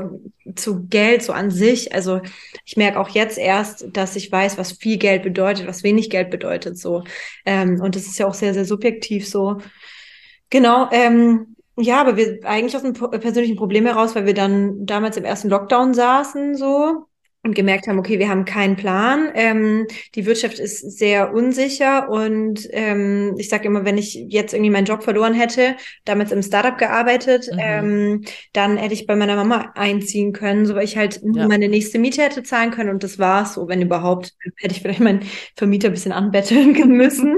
[0.55, 1.93] zu Geld so an sich.
[1.93, 2.21] Also
[2.65, 6.31] ich merke auch jetzt erst, dass ich weiß, was viel Geld bedeutet, was wenig Geld
[6.31, 6.79] bedeutet.
[6.79, 7.03] So
[7.45, 9.59] ähm, und das ist ja auch sehr, sehr subjektiv so.
[10.49, 10.89] Genau.
[10.93, 15.25] Ähm, ja, aber wir eigentlich aus einem persönlichen Problem heraus, weil wir dann damals im
[15.25, 17.07] ersten Lockdown saßen so
[17.47, 19.31] und gemerkt haben, okay, wir haben keinen Plan.
[19.35, 24.71] Ähm, die Wirtschaft ist sehr unsicher und ähm, ich sage immer, wenn ich jetzt irgendwie
[24.71, 27.59] meinen Job verloren hätte, damals im Startup gearbeitet, mhm.
[27.59, 31.47] ähm, dann hätte ich bei meiner Mama einziehen können, so weil ich halt ja.
[31.47, 35.01] meine nächste Miete hätte zahlen können und das war's so, wenn überhaupt, hätte ich vielleicht
[35.01, 35.21] meinen
[35.57, 37.37] Vermieter ein bisschen anbetteln müssen.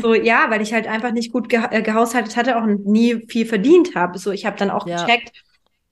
[0.00, 3.46] so ja, weil ich halt einfach nicht gut ge äh, gehaushaltet hatte, auch nie viel
[3.46, 4.18] verdient habe.
[4.18, 5.04] So ich habe dann auch ja.
[5.04, 5.32] gecheckt,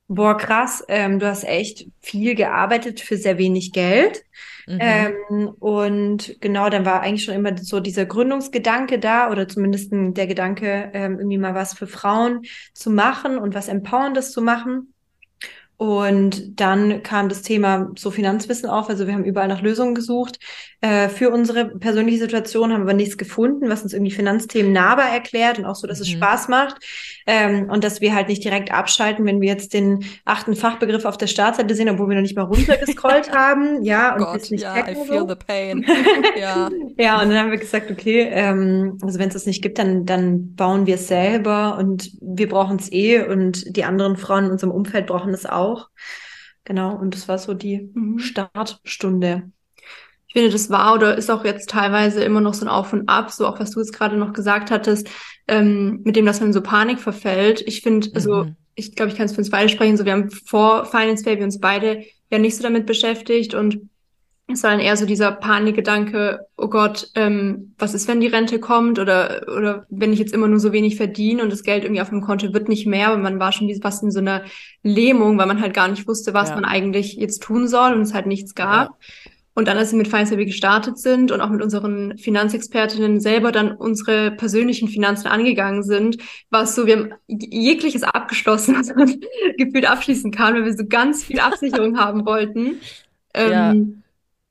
[0.09, 4.23] boah, krass, ähm, du hast echt viel gearbeitet für sehr wenig Geld.
[4.67, 4.79] Mhm.
[4.81, 10.27] Ähm, und genau, dann war eigentlich schon immer so dieser Gründungsgedanke da oder zumindest der
[10.27, 14.94] Gedanke, ähm, irgendwie mal was für Frauen zu machen und was Empowerndes zu machen.
[15.77, 18.89] Und dann kam das Thema so Finanzwissen auf.
[18.89, 20.39] Also wir haben überall nach Lösungen gesucht
[20.81, 25.59] äh, für unsere persönliche Situation, haben aber nichts gefunden, was uns irgendwie Finanzthemen nahbar erklärt
[25.59, 26.03] und auch so, dass mhm.
[26.03, 26.77] es Spaß macht.
[27.27, 31.17] Ähm, und dass wir halt nicht direkt abschalten, wenn wir jetzt den achten Fachbegriff auf
[31.17, 33.83] der Startseite sehen, obwohl wir noch nicht mal runtergescrollt haben.
[33.83, 35.87] Ja, und Gott, nicht ja, I feel the pain.
[36.39, 36.69] ja.
[36.99, 40.05] ja, und dann haben wir gesagt, okay, ähm, also wenn es das nicht gibt, dann,
[40.05, 44.51] dann bauen wir es selber und wir brauchen es eh und die anderen Frauen in
[44.51, 45.64] unserem Umfeld brauchen es auch.
[46.65, 48.19] Genau, und das war so die mhm.
[48.19, 49.51] Startstunde.
[50.27, 53.09] Ich finde, das war oder ist auch jetzt teilweise immer noch so ein Auf und
[53.09, 55.09] Ab, so auch was du jetzt gerade noch gesagt hattest,
[55.47, 57.63] ähm, mit dem, dass man so Panik verfällt.
[57.67, 58.57] Ich finde, also mhm.
[58.75, 61.45] ich glaube, ich kann es für uns beide sprechen, so wir haben vor Finance Baby
[61.45, 63.89] uns beide ja nicht so damit beschäftigt und
[64.47, 68.61] es war dann eher so dieser Panikgedanke, oh Gott, ähm, was ist, wenn die Rente
[68.61, 72.03] kommt oder, oder wenn ich jetzt immer nur so wenig verdiene und das Geld irgendwie
[72.03, 74.45] auf dem Konto wird nicht mehr, aber man war schon fast in so einer
[74.83, 76.57] Lähmung, weil man halt gar nicht wusste, was ja.
[76.57, 78.89] man eigentlich jetzt tun soll und es halt nichts gab.
[78.89, 79.31] Ja.
[79.57, 83.73] Und dann, als wir mit Finance gestartet sind und auch mit unseren Finanzexpertinnen selber dann
[83.73, 86.19] unsere persönlichen Finanzen angegangen sind,
[86.51, 89.21] war es so, wir haben jegliches abgeschlossen, was man
[89.57, 92.81] gefühlt abschließen kann, weil wir so ganz viel Absicherung haben wollten.
[93.37, 93.75] Ja.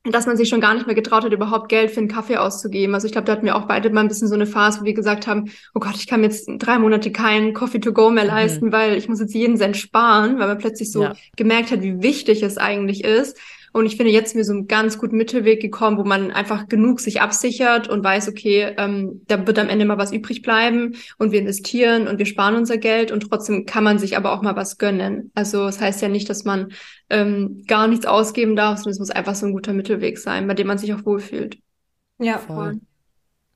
[0.06, 2.94] Dass man sich schon gar nicht mehr getraut hat, überhaupt Geld für einen Kaffee auszugeben.
[2.94, 4.86] Also ich glaube, da hatten wir auch beide mal ein bisschen so eine Phase, wo
[4.86, 8.10] wir gesagt haben, oh Gott, ich kann mir jetzt drei Monate keinen Coffee to go
[8.10, 8.30] mehr mhm.
[8.30, 11.16] leisten, weil ich muss jetzt jeden Cent sparen, weil man plötzlich so ja.
[11.38, 13.38] gemerkt hat, wie wichtig es eigentlich ist.
[13.74, 16.68] Und ich finde, jetzt sind wir so einen ganz guten Mittelweg gekommen, wo man einfach
[16.70, 20.96] genug sich absichert und weiß, okay, ähm, da wird am Ende mal was übrig bleiben
[21.18, 24.44] und wir investieren und wir sparen unser Geld und trotzdem kann man sich aber auch
[24.44, 25.32] mal was gönnen.
[25.34, 26.72] Also es das heißt ja nicht, dass man
[27.10, 30.54] ähm, gar nichts ausgeben darf, sondern es muss einfach so ein guter Mittelweg sein, bei
[30.54, 31.58] dem man sich auch wohlfühlt.
[32.20, 32.80] Ja, voll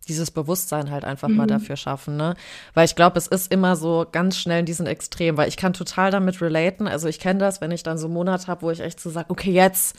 [0.08, 1.36] dieses Bewusstsein halt einfach mhm.
[1.36, 2.36] mal dafür schaffen, ne?
[2.74, 5.74] Weil ich glaube, es ist immer so ganz schnell in diesen Extrem, weil ich kann
[5.74, 6.88] total damit relaten.
[6.88, 9.10] Also ich kenne das, wenn ich dann so einen Monat habe, wo ich echt so
[9.10, 9.98] sage, okay, jetzt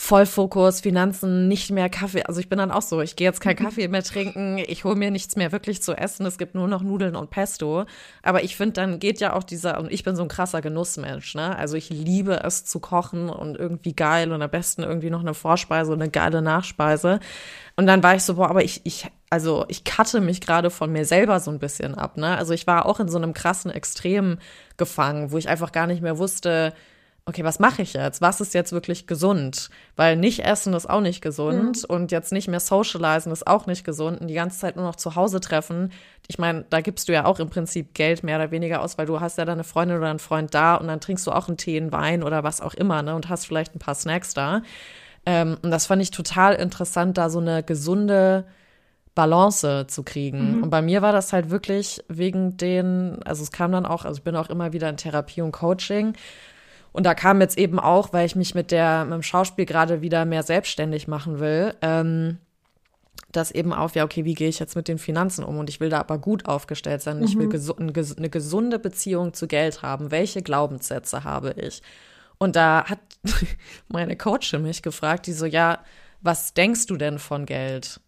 [0.00, 2.22] Vollfokus, Finanzen, nicht mehr Kaffee.
[2.22, 4.94] Also ich bin dann auch so, ich gehe jetzt keinen Kaffee mehr trinken, ich hole
[4.94, 7.84] mir nichts mehr wirklich zu essen, es gibt nur noch Nudeln und Pesto.
[8.22, 11.34] Aber ich finde, dann geht ja auch dieser, und ich bin so ein krasser Genussmensch,
[11.34, 11.58] ne?
[11.58, 15.34] Also ich liebe es zu kochen und irgendwie geil und am besten irgendwie noch eine
[15.34, 17.18] Vorspeise und eine geile Nachspeise.
[17.74, 20.92] Und dann war ich so, boah, aber ich, ich, also ich cutte mich gerade von
[20.92, 22.38] mir selber so ein bisschen ab, ne?
[22.38, 24.38] Also ich war auch in so einem krassen Extrem
[24.76, 26.72] gefangen, wo ich einfach gar nicht mehr wusste,
[27.28, 28.22] okay, was mache ich jetzt?
[28.22, 29.68] Was ist jetzt wirklich gesund?
[29.96, 31.94] Weil nicht essen ist auch nicht gesund mhm.
[31.94, 34.96] und jetzt nicht mehr socialisen ist auch nicht gesund und die ganze Zeit nur noch
[34.96, 35.92] zu Hause treffen.
[36.26, 39.04] Ich meine, da gibst du ja auch im Prinzip Geld mehr oder weniger aus, weil
[39.04, 41.58] du hast ja deine Freundin oder einen Freund da und dann trinkst du auch einen
[41.58, 43.14] Tee, einen Wein oder was auch immer, ne?
[43.14, 44.62] Und hast vielleicht ein paar Snacks da.
[45.26, 48.46] Ähm, und das fand ich total interessant, da so eine gesunde
[49.14, 50.56] Balance zu kriegen.
[50.56, 50.62] Mhm.
[50.62, 54.16] Und bei mir war das halt wirklich wegen den, also es kam dann auch, also
[54.18, 56.14] ich bin auch immer wieder in Therapie und Coaching
[56.92, 60.00] und da kam jetzt eben auch, weil ich mich mit der mit dem Schauspiel gerade
[60.00, 62.38] wieder mehr selbstständig machen will, ähm,
[63.32, 65.58] das eben auf, ja, okay, wie gehe ich jetzt mit den Finanzen um?
[65.58, 67.18] Und ich will da aber gut aufgestellt sein.
[67.18, 67.24] Mhm.
[67.24, 67.50] Ich will mhm.
[67.92, 70.10] gesu eine gesunde Beziehung zu Geld haben.
[70.10, 71.82] Welche Glaubenssätze habe ich?
[72.38, 73.00] Und da hat
[73.88, 75.80] meine Coachin mich gefragt, die so, ja,
[76.20, 78.00] was denkst du denn von Geld?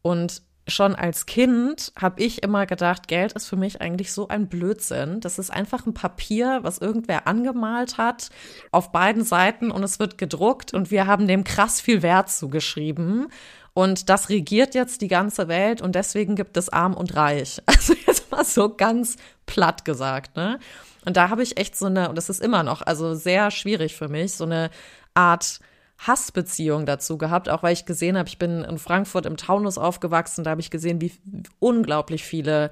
[0.00, 4.48] Und schon als Kind habe ich immer gedacht, Geld ist für mich eigentlich so ein
[4.48, 5.20] Blödsinn.
[5.20, 8.30] Das ist einfach ein Papier, was irgendwer angemalt hat
[8.70, 13.28] auf beiden Seiten und es wird gedruckt und wir haben dem krass viel Wert zugeschrieben.
[13.74, 17.60] Und das regiert jetzt die ganze Welt und deswegen gibt es arm und reich.
[17.66, 20.58] Also jetzt mal so ganz platt gesagt, ne?
[21.04, 23.96] Und da habe ich echt so eine, und das ist immer noch, also sehr schwierig
[23.96, 24.70] für mich, so eine
[25.14, 25.58] Art
[26.06, 30.44] Hassbeziehung dazu gehabt, auch weil ich gesehen habe, ich bin in Frankfurt im Taunus aufgewachsen,
[30.44, 31.12] da habe ich gesehen, wie
[31.58, 32.70] unglaublich viele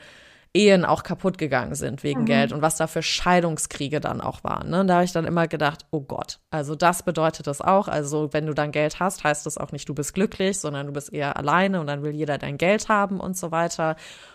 [0.52, 2.26] Ehen auch kaputt gegangen sind wegen mhm.
[2.26, 4.68] Geld und was da für Scheidungskriege dann auch waren.
[4.68, 4.84] Ne?
[4.84, 7.86] Da habe ich dann immer gedacht, oh Gott, also das bedeutet das auch.
[7.86, 10.92] Also wenn du dann Geld hast, heißt das auch nicht, du bist glücklich, sondern du
[10.92, 13.94] bist eher alleine und dann will jeder dein Geld haben und so weiter.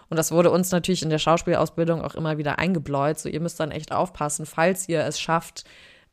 [0.10, 3.20] Und das wurde uns natürlich in der Schauspielausbildung auch immer wieder eingebläut.
[3.20, 5.66] So, ihr müsst dann echt aufpassen, falls ihr es schafft,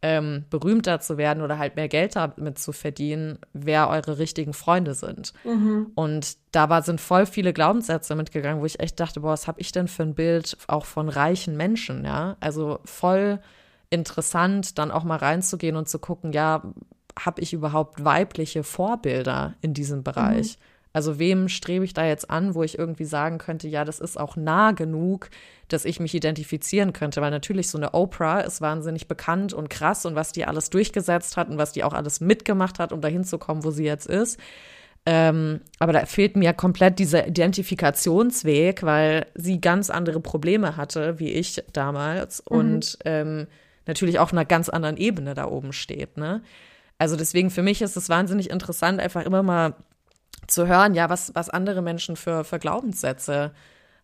[0.03, 4.95] ähm, berühmter zu werden oder halt mehr Geld damit zu verdienen, wer eure richtigen Freunde
[4.95, 5.33] sind.
[5.45, 5.93] Mhm.
[5.95, 9.61] Und da war, sind voll viele Glaubenssätze mitgegangen, wo ich echt dachte, boah, was habe
[9.61, 12.37] ich denn für ein Bild auch von reichen Menschen, ja?
[12.41, 13.41] Also voll
[13.91, 16.63] interessant, dann auch mal reinzugehen und zu gucken, ja,
[17.19, 20.59] habe ich überhaupt weibliche Vorbilder in diesem Bereich?
[20.59, 20.72] Mhm.
[20.93, 24.19] Also wem strebe ich da jetzt an, wo ich irgendwie sagen könnte, ja, das ist
[24.19, 25.31] auch nah genug,
[25.69, 30.05] dass ich mich identifizieren könnte, weil natürlich so eine Oprah ist wahnsinnig bekannt und krass
[30.05, 33.25] und was die alles durchgesetzt hat und was die auch alles mitgemacht hat, um dahin
[33.25, 34.39] zu kommen, wo sie jetzt ist.
[35.05, 41.31] Ähm, aber da fehlt mir komplett dieser Identifikationsweg, weil sie ganz andere Probleme hatte, wie
[41.31, 42.57] ich damals mhm.
[42.57, 43.47] und ähm,
[43.87, 46.19] natürlich auch auf einer ganz anderen Ebene da oben steht.
[46.19, 46.43] Ne?
[46.99, 49.75] Also deswegen für mich ist es wahnsinnig interessant, einfach immer mal
[50.47, 53.53] zu hören, ja, was, was andere Menschen für, für Glaubenssätze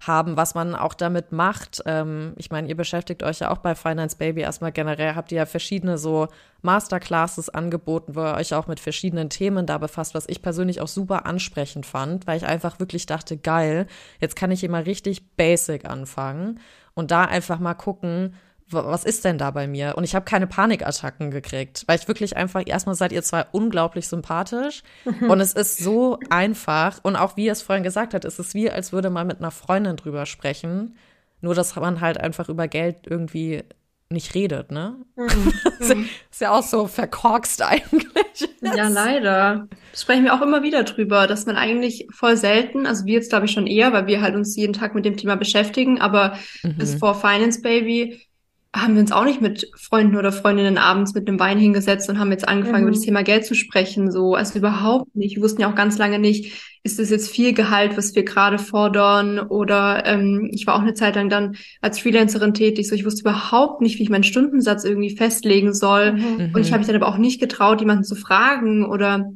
[0.00, 1.82] haben, was man auch damit macht.
[1.84, 5.38] Ähm, ich meine, ihr beschäftigt euch ja auch bei Finance Baby erstmal generell, habt ihr
[5.38, 6.28] ja verschiedene so
[6.62, 10.88] Masterclasses angeboten, wo ihr euch auch mit verschiedenen Themen da befasst, was ich persönlich auch
[10.88, 13.86] super ansprechend fand, weil ich einfach wirklich dachte, geil,
[14.20, 16.60] jetzt kann ich immer richtig basic anfangen
[16.94, 18.34] und da einfach mal gucken,
[18.70, 19.94] was ist denn da bei mir?
[19.96, 24.08] Und ich habe keine Panikattacken gekriegt, weil ich wirklich einfach, erstmal seid ihr zwei unglaublich
[24.08, 25.30] sympathisch mhm.
[25.30, 28.70] und es ist so einfach und auch wie es vorhin gesagt hat, es ist wie,
[28.70, 30.96] als würde man mit einer Freundin drüber sprechen,
[31.40, 33.64] nur dass man halt einfach über Geld irgendwie
[34.10, 34.96] nicht redet, ne?
[35.16, 35.52] Mhm.
[36.30, 38.48] ist ja auch so verkorkst eigentlich.
[38.62, 39.68] Ja, leider.
[39.92, 43.30] Das sprechen wir auch immer wieder drüber, dass man eigentlich voll selten, also wir jetzt
[43.30, 46.38] glaube ich schon eher, weil wir halt uns jeden Tag mit dem Thema beschäftigen, aber
[46.62, 46.76] mhm.
[46.76, 48.27] bis vor Finance Baby
[48.80, 52.18] haben wir uns auch nicht mit Freunden oder Freundinnen abends mit einem Wein hingesetzt und
[52.18, 52.88] haben jetzt angefangen, mhm.
[52.88, 54.10] über das Thema Geld zu sprechen.
[54.10, 55.36] So, also überhaupt nicht.
[55.36, 58.58] Wir wussten ja auch ganz lange nicht, ist das jetzt viel Gehalt, was wir gerade
[58.58, 59.38] fordern?
[59.38, 62.88] Oder ähm, ich war auch eine Zeit lang dann als Freelancerin tätig.
[62.88, 66.12] So, ich wusste überhaupt nicht, wie ich meinen Stundensatz irgendwie festlegen soll.
[66.12, 66.52] Mhm.
[66.54, 69.30] Und ich habe mich dann aber auch nicht getraut, jemanden zu fragen oder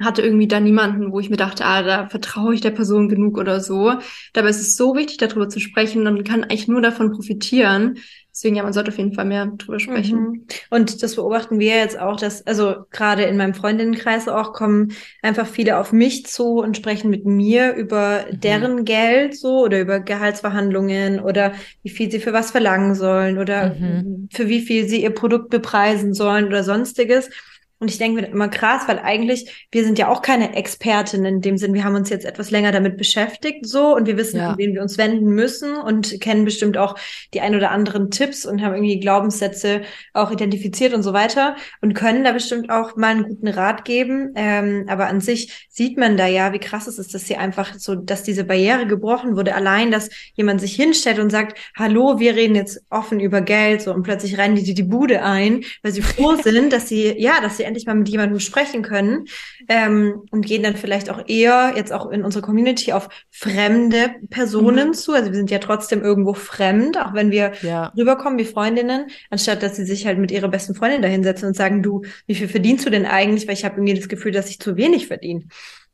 [0.00, 3.38] hatte irgendwie da niemanden, wo ich mir dachte, ah, da vertraue ich der Person genug
[3.38, 3.94] oder so.
[4.34, 7.98] Dabei ist es so wichtig, darüber zu sprechen und man kann eigentlich nur davon profitieren.
[8.36, 10.20] Deswegen ja, man sollte auf jeden Fall mehr drüber sprechen.
[10.20, 10.44] Mhm.
[10.68, 15.46] Und das beobachten wir jetzt auch, dass, also gerade in meinem Freundinnenkreis auch kommen einfach
[15.46, 18.40] viele auf mich zu und sprechen mit mir über mhm.
[18.40, 23.74] deren Geld so oder über Gehaltsverhandlungen oder wie viel sie für was verlangen sollen oder
[23.74, 24.28] mhm.
[24.30, 27.30] für wie viel sie ihr Produkt bepreisen sollen oder sonstiges.
[27.78, 31.40] Und ich denke mir immer krass, weil eigentlich, wir sind ja auch keine Expertinnen in
[31.42, 31.74] dem Sinn.
[31.74, 34.50] Wir haben uns jetzt etwas länger damit beschäftigt, so, und wir wissen, ja.
[34.50, 36.96] an wen wir uns wenden müssen und kennen bestimmt auch
[37.34, 39.82] die ein oder anderen Tipps und haben irgendwie Glaubenssätze
[40.14, 44.32] auch identifiziert und so weiter und können da bestimmt auch mal einen guten Rat geben.
[44.36, 47.74] Ähm, aber an sich sieht man da ja, wie krass es ist, dass sie einfach
[47.74, 49.54] so, dass diese Barriere gebrochen wurde.
[49.54, 53.92] Allein, dass jemand sich hinstellt und sagt, hallo, wir reden jetzt offen über Geld, so,
[53.92, 57.58] und plötzlich rennen die die Bude ein, weil sie froh sind, dass sie, ja, dass
[57.58, 59.26] sie endlich mal mit jemandem sprechen können
[59.68, 64.88] ähm, und gehen dann vielleicht auch eher jetzt auch in unserer Community auf fremde Personen
[64.88, 64.94] mhm.
[64.94, 65.12] zu.
[65.12, 67.92] Also wir sind ja trotzdem irgendwo fremd, auch wenn wir ja.
[67.96, 71.82] rüberkommen wie Freundinnen, anstatt dass sie sich halt mit ihrer besten Freundin dahinsetzen und sagen,
[71.82, 73.46] du, wie viel verdienst du denn eigentlich?
[73.46, 75.44] Weil ich habe irgendwie das Gefühl, dass ich zu wenig verdiene.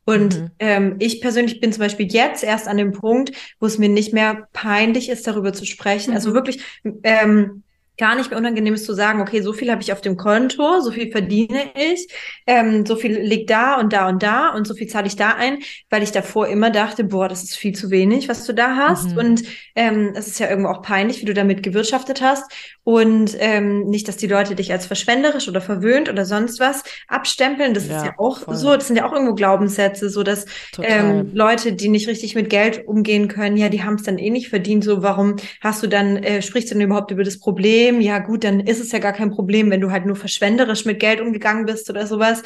[0.05, 0.51] Und mhm.
[0.59, 4.13] ähm, ich persönlich bin zum Beispiel jetzt erst an dem Punkt, wo es mir nicht
[4.13, 6.13] mehr peinlich ist, darüber zu sprechen.
[6.13, 6.33] Also mhm.
[6.33, 6.63] Also wirklich
[7.03, 7.62] ähm,
[7.97, 10.81] gar nicht mehr unangenehm ist zu sagen, okay, so viel habe ich auf dem Konto,
[10.81, 12.07] so viel verdiene ich,
[12.47, 15.35] ähm, so viel liegt da und da und da und so viel zahle ich da
[15.35, 15.59] ein,
[15.91, 19.11] weil ich davor immer dachte, boah, das ist viel zu wenig, was du da hast.
[19.11, 19.17] Mhm.
[19.17, 19.43] Und
[19.75, 22.51] ähm, es ist ja irgendwo auch peinlich, wie du damit gewirtschaftet hast.
[22.83, 27.75] Und ähm, nicht, dass die Leute dich als verschwenderisch oder verwöhnt oder sonst was abstempeln.
[27.75, 28.55] Das ja, ist ja auch voll.
[28.55, 30.45] so, das sind ja auch irgendwo Glaubenssätze, so dass
[30.81, 34.31] ähm, Leute, die nicht richtig mit Geld umgehen können, ja, die haben es dann eh
[34.31, 34.83] nicht verdient.
[34.83, 37.82] So, warum hast du dann, äh, sprichst du denn überhaupt über das Problem?
[38.01, 40.99] Ja, gut, dann ist es ja gar kein Problem, wenn du halt nur verschwenderisch mit
[40.99, 42.43] Geld umgegangen bist oder sowas.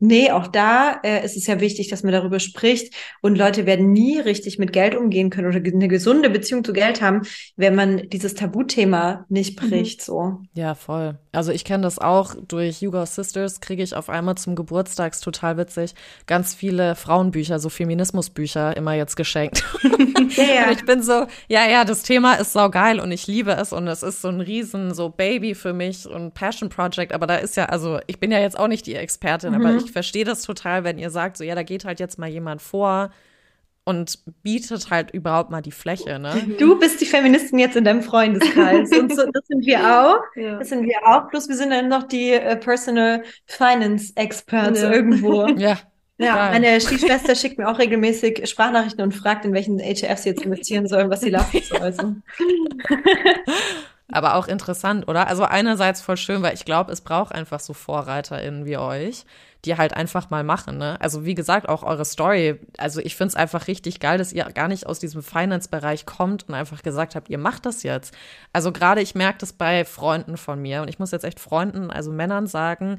[0.00, 2.94] Nee, auch da äh, ist es ja wichtig, dass man darüber spricht.
[3.20, 7.02] Und Leute werden nie richtig mit Geld umgehen können oder eine gesunde Beziehung zu Geld
[7.02, 7.22] haben,
[7.56, 9.68] wenn man dieses Tabuthema nicht mhm.
[9.68, 10.00] bricht.
[10.00, 10.04] Mhm.
[10.04, 10.40] So.
[10.54, 11.18] Ja, voll.
[11.32, 15.56] Also ich kenne das auch durch Yuga Sisters, kriege ich auf einmal zum Geburtstag, total
[15.56, 15.94] witzig,
[16.26, 19.64] ganz viele Frauenbücher, so Feminismusbücher immer jetzt geschenkt.
[20.36, 20.68] ja, ja.
[20.68, 23.72] Und ich bin so, ja, ja, das Thema ist sau geil und ich liebe es
[23.72, 27.12] und es ist so ein riesen so Baby für mich und Passion Project.
[27.12, 29.60] Aber da ist ja, also ich bin ja jetzt auch nicht die Expertin, mhm.
[29.60, 32.28] aber ich verstehe das total, wenn ihr sagt, so ja, da geht halt jetzt mal
[32.28, 33.10] jemand vor
[33.88, 36.18] und bietet halt überhaupt mal die Fläche.
[36.18, 36.56] Ne?
[36.58, 40.20] Du bist die Feministin jetzt in deinem Freundeskreis und so, das sind wir auch.
[40.36, 40.58] Ja.
[40.58, 41.30] Das sind wir auch.
[41.30, 44.92] Plus wir sind dann noch die uh, Personal Finance Experts ja.
[44.92, 45.46] irgendwo.
[45.58, 45.78] Ja.
[46.20, 50.42] Ja, meine Stiefschwester schickt mir auch regelmäßig Sprachnachrichten und fragt, in welchen HFs sie jetzt
[50.42, 52.22] investieren sollen, was sie lassen sollen.
[54.10, 55.28] Aber auch interessant, oder?
[55.28, 59.24] Also einerseits voll schön, weil ich glaube, es braucht einfach so VorreiterInnen wie euch,
[59.64, 60.78] die halt einfach mal machen.
[60.78, 61.00] Ne?
[61.00, 62.60] Also wie gesagt, auch eure Story.
[62.76, 66.48] Also ich finde es einfach richtig geil, dass ihr gar nicht aus diesem Finance-Bereich kommt
[66.48, 68.14] und einfach gesagt habt, ihr macht das jetzt.
[68.52, 71.90] Also gerade ich merke das bei Freunden von mir und ich muss jetzt echt Freunden,
[71.90, 72.98] also Männern sagen,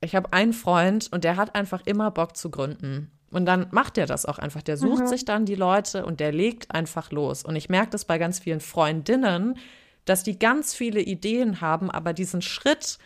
[0.00, 3.10] ich habe einen Freund und der hat einfach immer Bock zu gründen.
[3.30, 4.62] Und dann macht er das auch einfach.
[4.62, 5.08] Der sucht mhm.
[5.08, 7.44] sich dann die Leute und der legt einfach los.
[7.44, 9.58] Und ich merke das bei ganz vielen Freundinnen,
[10.06, 12.98] dass die ganz viele Ideen haben, aber diesen Schritt,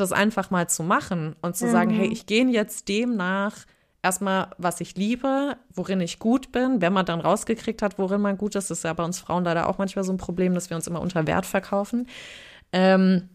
[0.00, 1.70] das einfach mal zu machen und zu mhm.
[1.70, 3.66] sagen, hey, ich gehe jetzt dem nach,
[4.02, 6.80] erstmal, was ich liebe, worin ich gut bin.
[6.80, 9.68] Wenn man dann rausgekriegt hat, worin man gut ist, ist ja bei uns Frauen leider
[9.68, 12.06] auch manchmal so ein Problem, dass wir uns immer unter Wert verkaufen.
[12.72, 13.28] Ähm,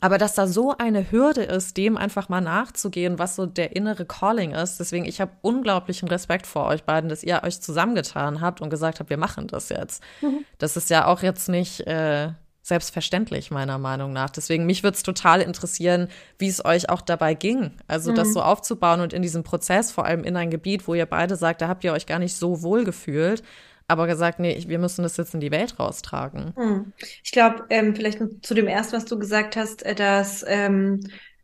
[0.00, 4.04] aber dass da so eine Hürde ist, dem einfach mal nachzugehen, was so der innere
[4.04, 4.78] Calling ist.
[4.78, 9.00] Deswegen, ich habe unglaublichen Respekt vor euch beiden, dass ihr euch zusammengetan habt und gesagt
[9.00, 10.02] habt, wir machen das jetzt.
[10.20, 10.44] Mhm.
[10.58, 12.28] Das ist ja auch jetzt nicht äh,
[12.70, 14.30] selbstverständlich, meiner Meinung nach.
[14.30, 17.72] Deswegen, mich würde es total interessieren, wie es euch auch dabei ging.
[17.86, 18.14] Also, mhm.
[18.16, 21.36] das so aufzubauen und in diesem Prozess, vor allem in ein Gebiet, wo ihr beide
[21.36, 23.42] sagt, da habt ihr euch gar nicht so wohl gefühlt,
[23.88, 26.54] aber gesagt, nee, wir müssen das jetzt in die Welt raustragen.
[26.56, 26.92] Mhm.
[27.22, 31.00] Ich glaube, ähm, vielleicht zu dem ersten, was du gesagt hast, äh, dass ähm,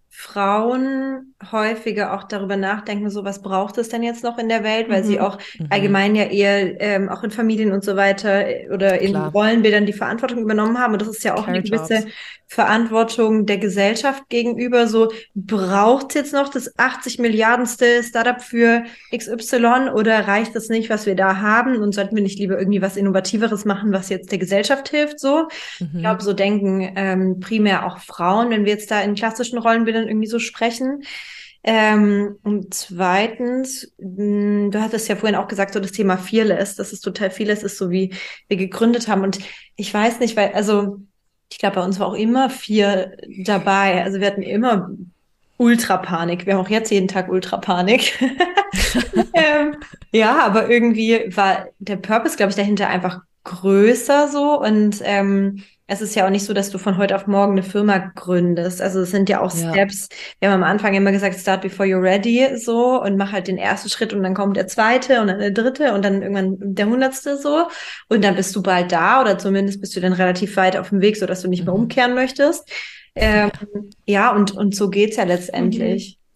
[0.08, 4.88] Frauen häufiger auch darüber nachdenken, so was braucht es denn jetzt noch in der Welt,
[4.88, 5.06] weil mhm.
[5.06, 5.66] sie auch mhm.
[5.70, 9.32] allgemein ja eher ähm, auch in Familien und so weiter äh, oder in Klar.
[9.32, 10.94] Rollenbildern die Verantwortung übernommen haben.
[10.94, 12.12] Und das ist ja auch Carry eine gewisse Jobs.
[12.48, 14.86] Verantwortung der Gesellschaft gegenüber.
[14.86, 21.06] So braucht jetzt noch das 80 Milliardenste Startup für XY oder reicht das nicht, was
[21.06, 21.76] wir da haben?
[21.82, 25.18] Und sollten wir nicht lieber irgendwie was Innovativeres machen, was jetzt der Gesellschaft hilft?
[25.18, 25.48] So,
[25.80, 25.90] mhm.
[25.94, 30.06] ich glaube, so denken ähm, primär auch Frauen, wenn wir jetzt da in klassischen Rollenbildern
[30.06, 31.02] irgendwie so sprechen.
[31.68, 36.76] Ähm, und zweitens, mh, hm, du hattest ja vorhin auch gesagt, so das Thema Fearless,
[36.76, 38.14] dass es total vieles ist, so wie
[38.46, 39.22] wir gegründet haben.
[39.22, 39.40] Und
[39.74, 41.00] ich weiß nicht, weil, also
[41.50, 44.04] ich glaube, bei uns war auch immer vier dabei.
[44.04, 44.90] Also wir hatten immer
[45.56, 46.46] Ultrapanik.
[46.46, 48.20] Wir haben auch jetzt jeden Tag Ultrapanik.
[49.34, 49.76] ähm,
[50.12, 56.00] ja, aber irgendwie war der Purpose, glaube ich, dahinter einfach größer so und ähm, es
[56.00, 58.82] ist ja auch nicht so, dass du von heute auf morgen eine Firma gründest.
[58.82, 59.70] Also es sind ja auch ja.
[59.70, 60.08] Steps.
[60.40, 63.56] Wir haben am Anfang immer gesagt, start before you're ready, so und mach halt den
[63.56, 66.86] ersten Schritt und dann kommt der zweite und dann der dritte und dann irgendwann der
[66.86, 67.68] hundertste so
[68.08, 71.00] und dann bist du bald da oder zumindest bist du dann relativ weit auf dem
[71.00, 71.82] Weg, so dass du nicht mehr mhm.
[71.82, 72.68] umkehren möchtest.
[73.14, 73.50] Ähm,
[74.06, 76.18] ja, und und so geht's ja letztendlich.
[76.18, 76.26] Mhm.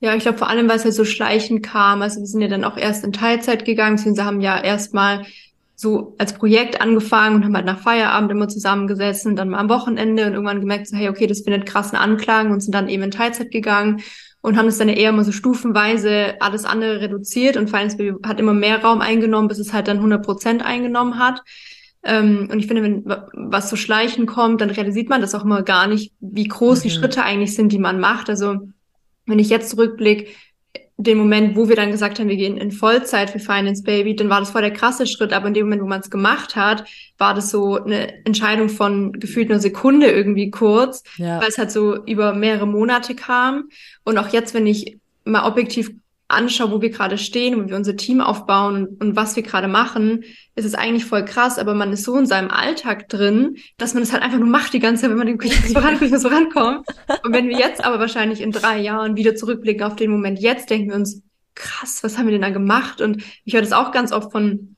[0.00, 2.02] Ja, ich glaube vor allem, weil es halt so schleichend kam.
[2.02, 5.24] Also wir sind ja dann auch erst in Teilzeit gegangen, beziehungsweise haben ja erstmal
[5.84, 10.26] so als Projekt angefangen und haben halt nach Feierabend immer zusammengesessen dann mal am Wochenende
[10.26, 13.10] und irgendwann gemerkt, so, hey, okay, das findet krassen Anklang und sind dann eben in
[13.12, 14.02] Teilzeit gegangen
[14.40, 18.40] und haben es dann eher immer so stufenweise alles andere reduziert und Finance Baby hat
[18.40, 21.42] immer mehr Raum eingenommen, bis es halt dann 100 Prozent eingenommen hat.
[22.02, 25.62] Ähm, und ich finde, wenn was so schleichen kommt, dann realisiert man das auch immer
[25.62, 26.82] gar nicht, wie groß mhm.
[26.82, 28.28] die Schritte eigentlich sind, die man macht.
[28.28, 28.58] Also
[29.26, 30.30] wenn ich jetzt zurückblicke,
[30.96, 34.28] den Moment, wo wir dann gesagt haben, wir gehen in Vollzeit für Finance Baby, dann
[34.28, 36.84] war das voll der krasse Schritt, aber in dem Moment, wo man es gemacht hat,
[37.18, 41.40] war das so eine Entscheidung von gefühlt einer Sekunde irgendwie kurz, ja.
[41.40, 43.70] weil es halt so über mehrere Monate kam.
[44.04, 45.90] Und auch jetzt, wenn ich mal objektiv
[46.28, 50.24] anschaue, wo wir gerade stehen, wo wir unser Team aufbauen und, was wir gerade machen,
[50.54, 54.02] ist es eigentlich voll krass, aber man ist so in seinem Alltag drin, dass man
[54.02, 56.10] es halt einfach nur macht die ganze Zeit, wenn man denkt, ich muss voran, ich
[56.10, 56.82] muss vorankommen.
[57.22, 60.70] Und wenn wir jetzt aber wahrscheinlich in drei Jahren wieder zurückblicken auf den Moment jetzt,
[60.70, 61.22] denken wir uns,
[61.54, 63.00] krass, was haben wir denn da gemacht?
[63.00, 64.70] Und ich höre das auch ganz oft von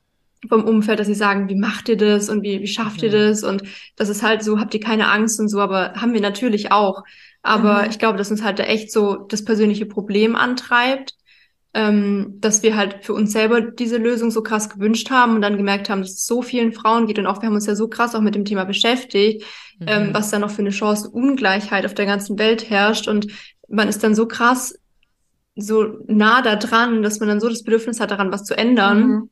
[0.47, 3.13] vom Umfeld, dass sie sagen, wie macht ihr das und wie, wie schafft ihr mhm.
[3.13, 3.43] das?
[3.43, 3.63] Und
[3.95, 7.03] das ist halt so, habt ihr keine Angst und so, aber haben wir natürlich auch.
[7.41, 7.89] Aber mhm.
[7.89, 11.15] ich glaube, dass uns halt da echt so das persönliche Problem antreibt
[11.77, 15.57] ähm, dass wir halt für uns selber diese Lösung so krass gewünscht haben und dann
[15.57, 17.87] gemerkt haben, dass es so vielen Frauen geht und auch wir haben uns ja so
[17.87, 19.45] krass auch mit dem Thema beschäftigt,
[19.81, 20.07] ähm, mhm.
[20.07, 23.27] ähm, was da noch für eine Chance Ungleichheit auf der ganzen Welt herrscht und
[23.69, 24.73] man ist dann so krass
[25.55, 29.07] so nah da dran, dass man dann so das Bedürfnis hat, daran was zu ändern,
[29.07, 29.29] mhm.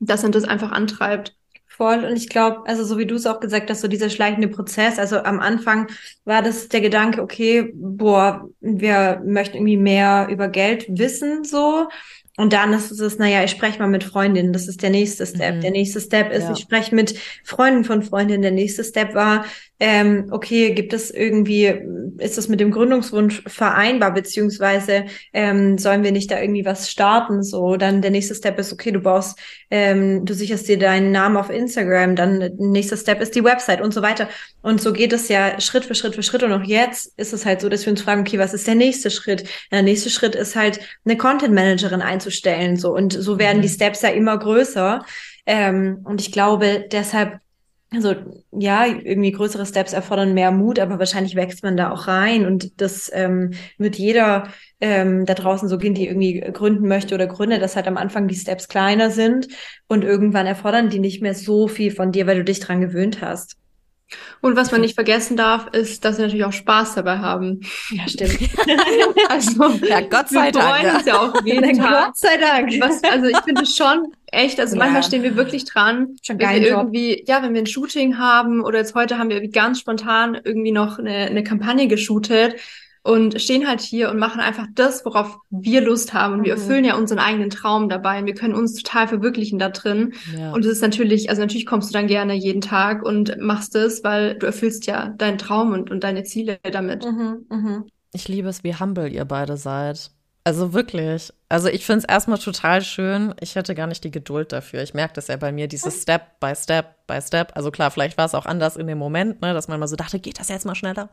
[0.00, 1.34] dass man das einfach antreibt.
[1.76, 2.04] Voll.
[2.04, 4.98] Und ich glaube, also so wie du es auch gesagt hast, so dieser schleichende Prozess,
[4.98, 5.88] also am Anfang
[6.24, 11.88] war das der Gedanke, okay, boah, wir möchten irgendwie mehr über Geld wissen, so.
[12.38, 15.56] Und dann ist es, naja, ich spreche mal mit Freundinnen, das ist der nächste Step.
[15.56, 15.60] Mhm.
[15.60, 16.52] Der nächste Step ist, ja.
[16.52, 18.42] ich spreche mit Freunden von Freundinnen.
[18.42, 19.44] Der nächste Step war,
[19.78, 21.74] ähm, okay, gibt es irgendwie,
[22.18, 27.42] ist das mit dem Gründungswunsch vereinbar, beziehungsweise ähm, sollen wir nicht da irgendwie was starten?
[27.42, 29.38] So, dann der nächste Step ist, okay, du baust,
[29.70, 33.92] ähm, du sicherst dir deinen Namen auf Instagram, dann nächster Step ist die Website und
[33.92, 34.28] so weiter.
[34.62, 36.42] Und so geht es ja Schritt für Schritt für Schritt.
[36.42, 38.74] Und auch jetzt ist es halt so, dass wir uns fragen, okay, was ist der
[38.74, 39.48] nächste Schritt?
[39.70, 42.76] Der nächste Schritt ist halt, eine Content Managerin einzustellen.
[42.76, 43.62] So, und so werden mhm.
[43.62, 45.04] die Steps ja immer größer.
[45.46, 47.38] Ähm, und ich glaube, deshalb
[47.92, 48.14] also
[48.50, 52.80] ja, irgendwie größere Steps erfordern mehr Mut, aber wahrscheinlich wächst man da auch rein und
[52.80, 54.48] das ähm, wird jeder
[54.80, 58.26] ähm, da draußen so gehen, die irgendwie gründen möchte oder gründet, dass halt am Anfang
[58.26, 59.48] die Steps kleiner sind
[59.86, 63.20] und irgendwann erfordern die nicht mehr so viel von dir, weil du dich dran gewöhnt
[63.20, 63.56] hast.
[64.40, 67.60] Und was man nicht vergessen darf, ist, dass wir natürlich auch Spaß dabei haben.
[67.90, 68.38] Ja, stimmt.
[69.28, 70.54] also, ja, Gott sei wir Dank.
[70.54, 72.04] Wir freuen uns ja auch jeden Tag.
[72.06, 72.72] Gott sei Dank.
[72.80, 74.78] Was, also ich finde schon echt, also ja.
[74.78, 76.78] manchmal stehen wir wirklich dran, schon wenn wir Job.
[76.78, 80.72] irgendwie, ja, wenn wir ein Shooting haben oder jetzt heute haben wir ganz spontan irgendwie
[80.72, 82.54] noch eine, eine Kampagne geshootet
[83.06, 86.34] und stehen halt hier und machen einfach das, worauf wir Lust haben.
[86.34, 86.60] Und wir mhm.
[86.60, 90.14] erfüllen ja unseren eigenen Traum dabei und wir können uns total verwirklichen da drin.
[90.36, 90.52] Ja.
[90.52, 94.02] Und es ist natürlich, also natürlich kommst du dann gerne jeden Tag und machst es,
[94.02, 97.04] weil du erfüllst ja deinen Traum und, und deine Ziele damit.
[97.04, 97.84] Mhm, mh.
[98.12, 100.10] Ich liebe es, wie humble ihr beide seid.
[100.42, 101.32] Also wirklich.
[101.48, 103.34] Also ich finde es erstmal total schön.
[103.40, 104.82] Ich hätte gar nicht die Geduld dafür.
[104.82, 107.52] Ich merke das ja bei mir, dieses Step by Step by Step.
[107.54, 109.96] Also klar, vielleicht war es auch anders in dem Moment, ne, dass man mal so
[109.96, 111.08] dachte, geht das jetzt mal schneller?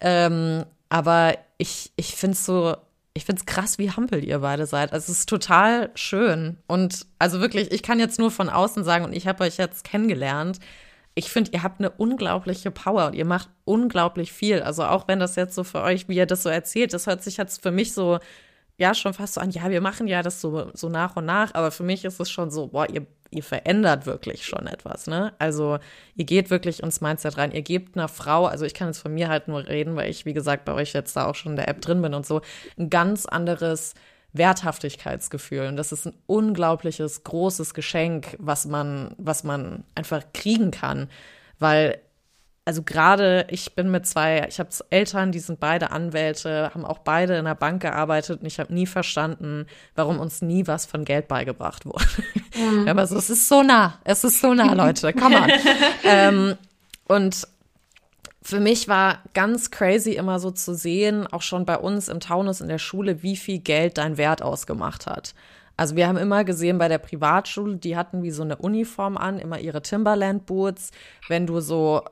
[0.00, 2.76] Ähm, aber ich, ich finde es so,
[3.14, 4.92] ich finde es krass, wie humble ihr beide seid.
[4.92, 6.58] Also es ist total schön.
[6.66, 9.84] Und also wirklich, ich kann jetzt nur von außen sagen, und ich habe euch jetzt
[9.84, 10.58] kennengelernt.
[11.14, 14.60] Ich finde, ihr habt eine unglaubliche Power und ihr macht unglaublich viel.
[14.60, 17.22] Also auch wenn das jetzt so für euch, wie ihr das so erzählt, das hört
[17.22, 18.18] sich jetzt für mich so
[18.76, 21.54] ja schon fast so an, ja, wir machen ja das so, so nach und nach,
[21.54, 25.32] aber für mich ist es schon so, boah, ihr, ihr verändert wirklich schon etwas, ne?
[25.38, 25.78] Also
[26.14, 29.14] ihr geht wirklich ins Mindset rein, ihr gebt einer Frau, also ich kann jetzt von
[29.14, 31.56] mir halt nur reden, weil ich, wie gesagt, bei euch jetzt da auch schon in
[31.56, 32.42] der App drin bin und so,
[32.78, 33.94] ein ganz anderes
[34.32, 35.66] Werthaftigkeitsgefühl.
[35.66, 41.08] Und das ist ein unglaubliches, großes Geschenk, was man, was man einfach kriegen kann.
[41.58, 42.00] Weil
[42.64, 46.98] also gerade ich bin mit zwei, ich habe Eltern, die sind beide Anwälte, haben auch
[46.98, 51.04] beide in der Bank gearbeitet und ich habe nie verstanden, warum uns nie was von
[51.04, 52.04] Geld beigebracht wurde.
[52.56, 52.88] Mhm.
[52.88, 55.50] Aber so, es ist so nah, es ist so nah, Leute, komm mal.
[56.04, 56.56] ähm,
[57.08, 57.48] und
[58.42, 62.60] für mich war ganz crazy immer so zu sehen, auch schon bei uns im Taunus
[62.60, 65.34] in der Schule, wie viel Geld dein Wert ausgemacht hat.
[65.76, 69.38] Also wir haben immer gesehen bei der Privatschule, die hatten wie so eine Uniform an,
[69.38, 70.90] immer ihre Timberland Boots.
[71.28, 72.02] Wenn du so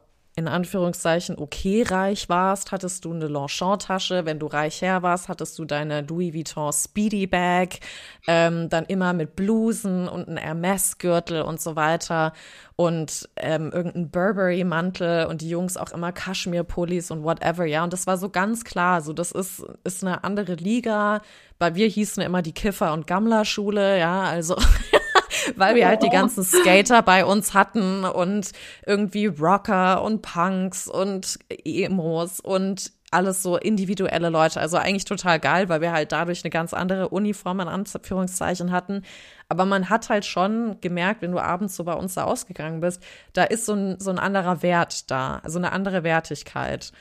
[0.40, 4.24] in Anführungszeichen okay reich warst, hattest du eine Longchamp-Tasche.
[4.24, 7.80] Wenn du reich her warst, hattest du deine Louis Vuitton Speedy Bag.
[8.26, 12.32] Ähm, dann immer mit Blusen und ein Hermes-Gürtel und so weiter.
[12.76, 17.84] Und ähm, irgendein Burberry-Mantel und die Jungs auch immer Kaschmir-Pullis und whatever, ja.
[17.84, 19.02] Und das war so ganz klar.
[19.02, 21.20] So, das ist, ist eine andere Liga.
[21.58, 24.22] Bei wir hießen immer die Kiffer- und Gammler-Schule, ja.
[24.22, 24.56] Also
[25.56, 28.52] weil wir halt die ganzen Skater bei uns hatten und
[28.86, 34.60] irgendwie Rocker und Punks und Emos und alles so individuelle Leute.
[34.60, 39.02] Also eigentlich total geil, weil wir halt dadurch eine ganz andere Uniform in Anführungszeichen hatten.
[39.48, 43.02] Aber man hat halt schon gemerkt, wenn du abends so bei uns da ausgegangen bist,
[43.32, 46.92] da ist so ein, so ein anderer Wert da, also eine andere Wertigkeit.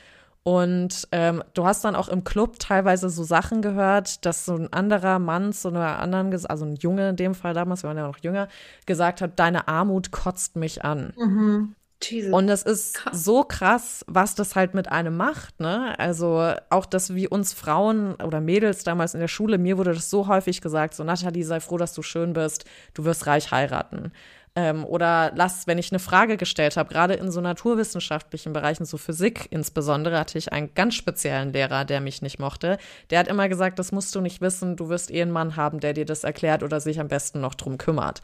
[0.42, 4.72] Und ähm, du hast dann auch im Club teilweise so Sachen gehört, dass so ein
[4.72, 8.06] anderer Mann zu einer anderen, also ein Junge in dem Fall damals, wir waren ja
[8.06, 8.48] noch jünger,
[8.86, 11.12] gesagt hat, deine Armut kotzt mich an.
[11.18, 11.74] Mhm.
[12.02, 12.32] Jesus.
[12.32, 13.24] Und es ist krass.
[13.24, 15.98] so krass, was das halt mit einem macht, ne?
[15.98, 20.08] Also auch, dass wie uns Frauen oder Mädels damals in der Schule, mir wurde das
[20.08, 22.64] so häufig gesagt, so Nathalie, sei froh, dass du schön bist,
[22.94, 24.12] du wirst reich heiraten.
[24.56, 28.96] Ähm, oder lass, wenn ich eine Frage gestellt habe, gerade in so naturwissenschaftlichen Bereichen, so
[28.96, 32.78] Physik insbesondere, hatte ich einen ganz speziellen Lehrer, der mich nicht mochte.
[33.10, 35.78] Der hat immer gesagt, das musst du nicht wissen, du wirst eh einen Mann haben,
[35.78, 38.22] der dir das erklärt oder sich am besten noch drum kümmert.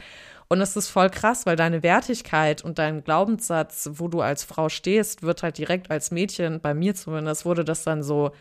[0.49, 4.69] Und es ist voll krass, weil deine Wertigkeit und dein Glaubenssatz, wo du als Frau
[4.69, 8.33] stehst, wird halt direkt als Mädchen, bei mir zumindest, wurde das dann so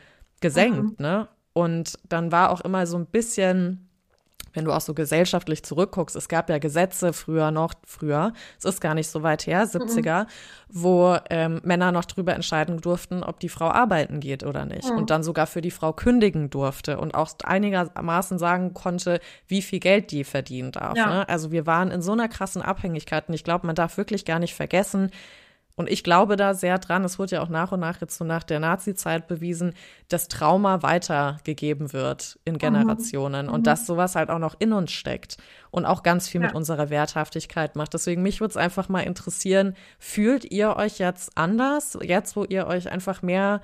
[0.42, 1.06] gesenkt, mhm.
[1.06, 1.28] ne?
[1.54, 3.85] Und dann war auch immer so ein bisschen
[4.56, 8.82] wenn du auch so gesellschaftlich zurückguckst, es gab ja Gesetze früher noch, früher, es ist
[8.82, 10.28] gar nicht so weit her, 70er, mhm.
[10.70, 14.90] wo ähm, Männer noch drüber entscheiden durften, ob die Frau arbeiten geht oder nicht.
[14.90, 14.98] Mhm.
[14.98, 19.80] Und dann sogar für die Frau kündigen durfte und auch einigermaßen sagen konnte, wie viel
[19.80, 20.98] Geld die verdienen darf.
[20.98, 21.08] Ja.
[21.08, 21.30] Ne?
[21.30, 24.40] Also wir waren in so einer krassen Abhängigkeit und ich glaube, man darf wirklich gar
[24.40, 25.12] nicht vergessen,
[25.78, 28.24] und ich glaube da sehr dran, es wurde ja auch nach und nach jetzt so
[28.24, 29.74] nach der Nazi-Zeit bewiesen,
[30.08, 33.54] dass Trauma weitergegeben wird in Generationen mhm.
[33.54, 35.38] und dass sowas halt auch noch in uns steckt
[35.72, 36.48] und auch ganz viel ja.
[36.48, 37.94] mit unserer Werthaftigkeit macht.
[37.94, 42.68] Deswegen mich würde es einfach mal interessieren, fühlt ihr euch jetzt anders, jetzt wo ihr
[42.68, 43.62] euch einfach mehr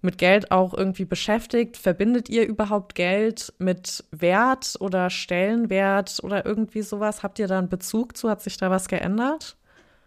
[0.00, 1.76] mit Geld auch irgendwie beschäftigt?
[1.76, 7.22] Verbindet ihr überhaupt Geld mit Wert oder Stellenwert oder irgendwie sowas?
[7.22, 8.30] Habt ihr da einen Bezug zu?
[8.30, 9.56] Hat sich da was geändert?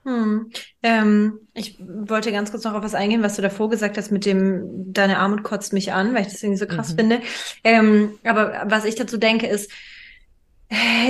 [0.06, 0.52] Hm.
[0.84, 4.26] Ähm, ich wollte ganz kurz noch auf was eingehen, was du davor gesagt hast mit
[4.26, 6.98] dem, deine Armut kotzt mich an, weil ich das irgendwie so krass mhm.
[6.98, 7.22] finde.
[7.64, 9.72] Ähm, aber was ich dazu denke ist,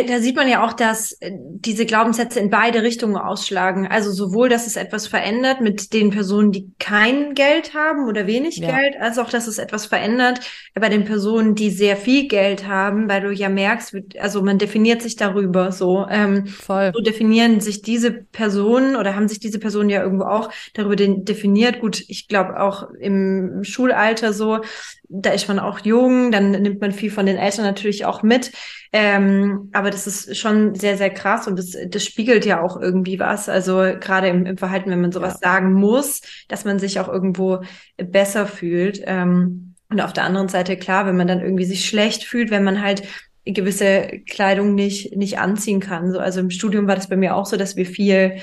[0.08, 3.88] da sieht man ja auch, dass äh, diese Glaubenssätze in beide Richtungen ausschlagen.
[3.88, 8.58] Also sowohl, dass es etwas verändert mit den Personen, die kein Geld haben oder wenig
[8.58, 8.76] ja.
[8.76, 10.42] Geld, als auch, dass es etwas verändert
[10.74, 15.02] bei den Personen, die sehr viel Geld haben, weil du ja merkst, also man definiert
[15.02, 16.06] sich darüber so.
[16.10, 16.92] Ähm, Voll.
[16.94, 21.80] So definieren sich diese Personen oder haben sich diese Personen ja irgendwo auch darüber definiert.
[21.80, 24.62] Gut, ich glaube auch im Schulalter so,
[25.10, 28.52] da ist man auch jung, dann nimmt man viel von den Eltern natürlich auch mit.
[28.92, 33.20] Ähm, aber das ist schon sehr, sehr krass und das, das spiegelt ja auch irgendwie
[33.20, 33.50] was.
[33.50, 35.50] Also gerade im, im Verhalten, wenn man sowas ja.
[35.52, 37.62] sagen muss, dass man sich auch irgendwo
[37.98, 39.02] besser fühlt.
[39.06, 42.64] Ähm, und auf der anderen Seite, klar, wenn man dann irgendwie sich schlecht fühlt, wenn
[42.64, 43.04] man halt
[43.46, 46.12] gewisse Kleidung nicht, nicht anziehen kann.
[46.12, 48.38] So, also im Studium war das bei mir auch so, dass wir viel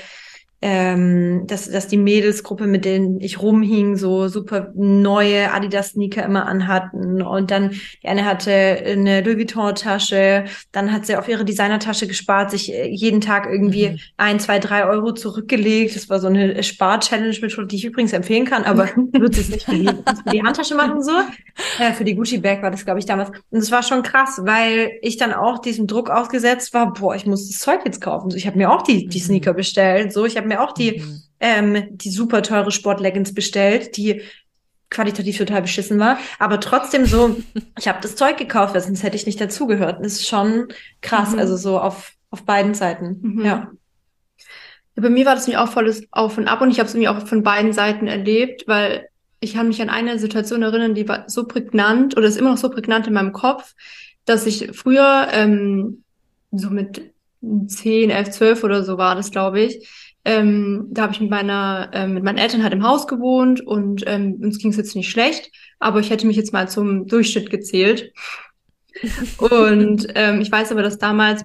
[0.65, 7.21] ähm, dass, dass die Mädelsgruppe, mit denen ich rumhing, so super neue Adidas-Sneaker immer anhatten.
[7.21, 12.51] Und dann, die eine hatte eine Louis Vuitton-Tasche, dann hat sie auf ihre Designertasche gespart,
[12.51, 13.99] sich äh, jeden Tag irgendwie mhm.
[14.15, 15.97] ein, zwei, drei Euro zurückgelegt.
[15.97, 19.75] Das war so eine Spar-Challenge-Methode, die ich übrigens empfehlen kann, aber würde es nicht für
[19.75, 21.11] die, für die Handtasche machen, so.
[21.79, 23.29] Äh, für die Gucci-Bag war das, glaube ich, damals.
[23.29, 27.25] Und das war schon krass, weil ich dann auch diesem Druck ausgesetzt war, boah, ich
[27.25, 28.29] muss das Zeug jetzt kaufen.
[28.29, 29.23] So, ich habe mir auch die, die.
[29.23, 30.13] Sneaker bestellt.
[30.13, 31.21] So, ich habe mir auch die, mhm.
[31.39, 34.21] ähm, die super teure Sportleggings bestellt, die
[34.89, 37.35] qualitativ total beschissen war, aber trotzdem so,
[37.79, 39.99] ich habe das Zeug gekauft, sonst hätte ich nicht dazugehört.
[39.99, 40.67] Das ist schon
[41.01, 41.39] krass, mhm.
[41.39, 43.19] also so auf, auf beiden Seiten.
[43.21, 43.45] Mhm.
[43.45, 43.71] Ja.
[44.95, 47.09] Bei mir war das nämlich auch volles Auf und Ab und ich habe es nämlich
[47.09, 51.25] auch von beiden Seiten erlebt, weil ich kann mich an eine Situation erinnern, die war
[51.27, 53.73] so prägnant oder ist immer noch so prägnant in meinem Kopf,
[54.25, 56.03] dass ich früher ähm,
[56.51, 59.89] so mit 10, 11, 12 oder so war das, glaube ich,
[60.25, 64.03] ähm, da habe ich mit meiner, äh, mit meinen Eltern halt im Haus gewohnt und
[64.07, 67.49] ähm, uns ging es jetzt nicht schlecht, aber ich hätte mich jetzt mal zum Durchschnitt
[67.49, 68.13] gezählt.
[69.37, 71.43] und ähm, ich weiß aber, dass damals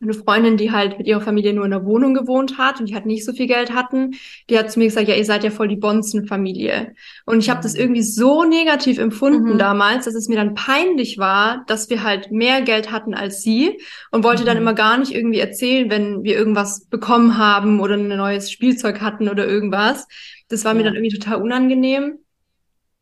[0.00, 2.94] eine Freundin, die halt mit ihrer Familie nur in der Wohnung gewohnt hat und die
[2.94, 4.12] halt nicht so viel Geld hatten,
[4.50, 6.94] die hat zu mir gesagt, ja, ihr seid ja voll die Bonzen-Familie.
[7.24, 9.58] Und ich habe das irgendwie so negativ empfunden mhm.
[9.58, 13.78] damals, dass es mir dann peinlich war, dass wir halt mehr Geld hatten als sie
[14.10, 14.46] und wollte mhm.
[14.46, 19.00] dann immer gar nicht irgendwie erzählen, wenn wir irgendwas bekommen haben oder ein neues Spielzeug
[19.00, 20.06] hatten oder irgendwas.
[20.48, 22.18] Das war mir dann irgendwie total unangenehm.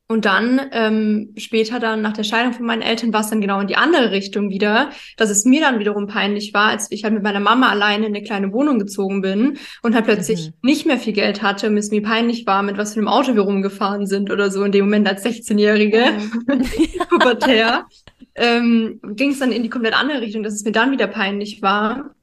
[0.06, 3.60] Und dann ähm, später dann nach der Scheidung von meinen Eltern war es dann genau
[3.60, 7.14] in die andere Richtung wieder, dass es mir dann wiederum peinlich war, als ich halt
[7.14, 10.52] mit meiner Mama alleine in eine kleine Wohnung gezogen bin und halt plötzlich mhm.
[10.60, 13.34] nicht mehr viel Geld hatte und es mir peinlich war, mit was für einem Auto
[13.34, 16.04] wir rumgefahren sind oder so in dem Moment als 16-Jährige,
[16.48, 16.64] mhm.
[17.08, 17.86] pubertär,
[18.34, 21.62] ähm, ging es dann in die komplett andere Richtung, dass es mir dann wieder peinlich
[21.62, 22.14] war.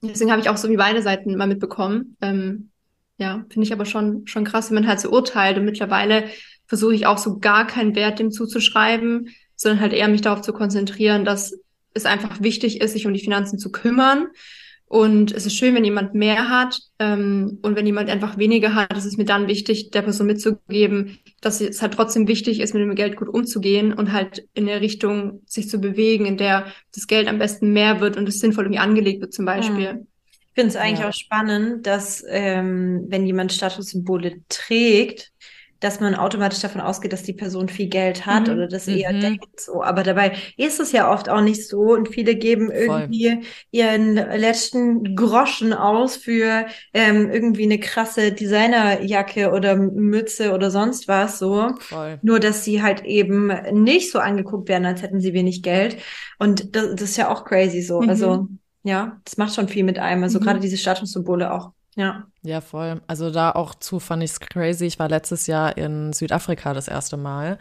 [0.00, 2.16] Deswegen habe ich auch so wie beide Seiten mal mitbekommen.
[2.20, 2.70] Ähm,
[3.18, 6.24] ja, finde ich aber schon, schon krass, wie man halt so urteilt und mittlerweile
[6.74, 10.52] versuche ich auch so gar keinen Wert dem zuzuschreiben, sondern halt eher mich darauf zu
[10.52, 11.56] konzentrieren, dass
[11.92, 14.26] es einfach wichtig ist, sich um die Finanzen zu kümmern.
[14.86, 16.80] Und es ist schön, wenn jemand mehr hat.
[16.98, 21.20] Ähm, und wenn jemand einfach weniger hat, ist es mir dann wichtig, der Person mitzugeben,
[21.40, 24.80] dass es halt trotzdem wichtig ist, mit dem Geld gut umzugehen und halt in der
[24.80, 28.64] Richtung sich zu bewegen, in der das Geld am besten mehr wird und es sinnvoll
[28.64, 29.94] irgendwie angelegt wird zum Beispiel.
[29.94, 30.06] Mhm.
[30.40, 31.08] Ich finde es eigentlich ja.
[31.08, 35.30] auch spannend, dass ähm, wenn jemand Statussymbole trägt,
[35.84, 38.54] dass man automatisch davon ausgeht, dass die Person viel Geld hat mhm.
[38.54, 39.20] oder das eher mhm.
[39.20, 39.82] denkt so.
[39.82, 43.40] Aber dabei ist es ja oft auch nicht so und viele geben irgendwie Voll.
[43.70, 51.38] ihren letzten Groschen aus für ähm, irgendwie eine krasse Designerjacke oder Mütze oder sonst was
[51.38, 51.68] so.
[51.80, 52.18] Voll.
[52.22, 55.98] Nur, dass sie halt eben nicht so angeguckt werden, als hätten sie wenig Geld.
[56.38, 58.00] Und das, das ist ja auch crazy so.
[58.00, 58.08] Mhm.
[58.08, 58.48] Also
[58.84, 60.22] ja, das macht schon viel mit einem.
[60.22, 60.44] Also mhm.
[60.44, 61.72] gerade diese Statussymbole auch.
[61.96, 62.26] Ja.
[62.42, 63.00] Ja, voll.
[63.06, 64.86] Also da auch zu fand ich es crazy.
[64.86, 67.58] Ich war letztes Jahr in Südafrika das erste Mal.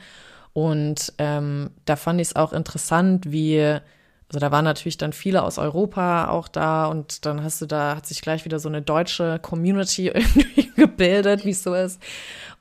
[0.54, 5.44] Und ähm, da fand ich es auch interessant, wie, also da waren natürlich dann viele
[5.44, 8.82] aus Europa auch da und dann hast du da, hat sich gleich wieder so eine
[8.82, 12.02] deutsche Community irgendwie gebildet, wie es so ist.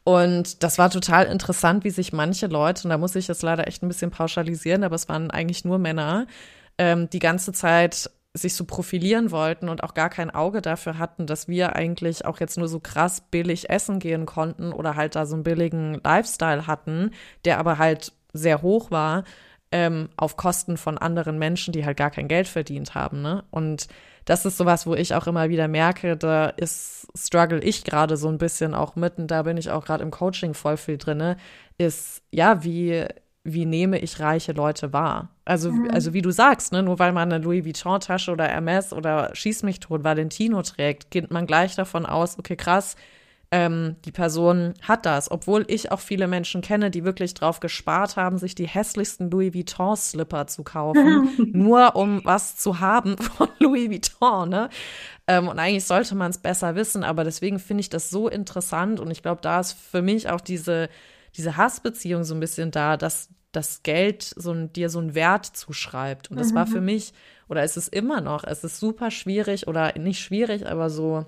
[0.05, 3.69] Und das war total interessant, wie sich manche Leute, und da muss ich jetzt leider
[3.69, 6.27] echt ein bisschen pauschalisieren, aber es waren eigentlich nur Männer,
[6.79, 11.27] ähm, die ganze Zeit sich so profilieren wollten und auch gar kein Auge dafür hatten,
[11.27, 15.27] dass wir eigentlich auch jetzt nur so krass billig essen gehen konnten oder halt da
[15.27, 17.11] so einen billigen Lifestyle hatten,
[17.45, 19.25] der aber halt sehr hoch war,
[19.71, 23.21] ähm, auf Kosten von anderen Menschen, die halt gar kein Geld verdient haben.
[23.21, 23.45] Ne?
[23.51, 23.89] Und
[24.25, 28.29] das ist sowas, wo ich auch immer wieder merke, da ist, struggle ich gerade so
[28.29, 31.37] ein bisschen auch mitten, da bin ich auch gerade im Coaching voll viel drinne,
[31.77, 33.07] ist, ja, wie
[33.45, 35.32] wie nehme ich reiche Leute wahr?
[35.45, 35.91] Also, mhm.
[35.91, 39.65] also wie du sagst, ne, nur weil man eine Louis Vuitton-Tasche oder Hermes oder Schieß
[39.65, 42.97] mich tot Valentino trägt, geht man gleich davon aus, okay, krass,
[43.51, 45.31] ähm, die Person hat das.
[45.31, 49.53] Obwohl ich auch viele Menschen kenne, die wirklich drauf gespart haben, sich die hässlichsten Louis
[49.53, 54.71] Vuitton-Slipper zu kaufen, nur um was zu haben von Louis Vuitton, ne?
[55.27, 59.01] Ähm, und eigentlich sollte man es besser wissen, aber deswegen finde ich das so interessant
[59.01, 60.89] und ich glaube, da ist für mich auch diese
[61.37, 65.47] diese Hassbeziehung so ein bisschen da, dass das Geld so ein, dir so einen Wert
[65.47, 66.31] zuschreibt.
[66.31, 66.57] Und das mhm.
[66.57, 67.13] war für mich,
[67.49, 71.27] oder ist es immer noch, es ist super schwierig oder nicht schwierig, aber so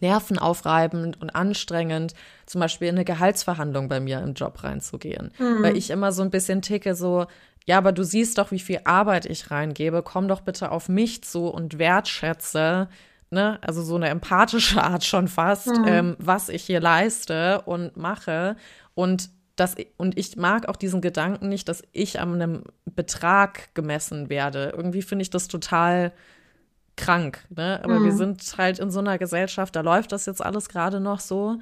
[0.00, 2.14] nervenaufreibend und anstrengend,
[2.46, 5.32] zum Beispiel in eine Gehaltsverhandlung bei mir im Job reinzugehen.
[5.38, 5.62] Mhm.
[5.62, 7.26] Weil ich immer so ein bisschen ticke, so,
[7.66, 11.22] ja, aber du siehst doch, wie viel Arbeit ich reingebe, komm doch bitte auf mich
[11.22, 12.88] zu und wertschätze,
[13.30, 15.84] ne, also so eine empathische Art schon fast, mhm.
[15.86, 18.56] ähm, was ich hier leiste und mache.
[18.94, 24.30] Und das, und ich mag auch diesen Gedanken nicht, dass ich an einem Betrag gemessen
[24.30, 24.72] werde.
[24.74, 26.12] Irgendwie finde ich das total
[26.96, 27.44] krank.
[27.50, 27.80] Ne?
[27.82, 28.04] Aber mhm.
[28.04, 31.58] wir sind halt in so einer Gesellschaft, da läuft das jetzt alles gerade noch so.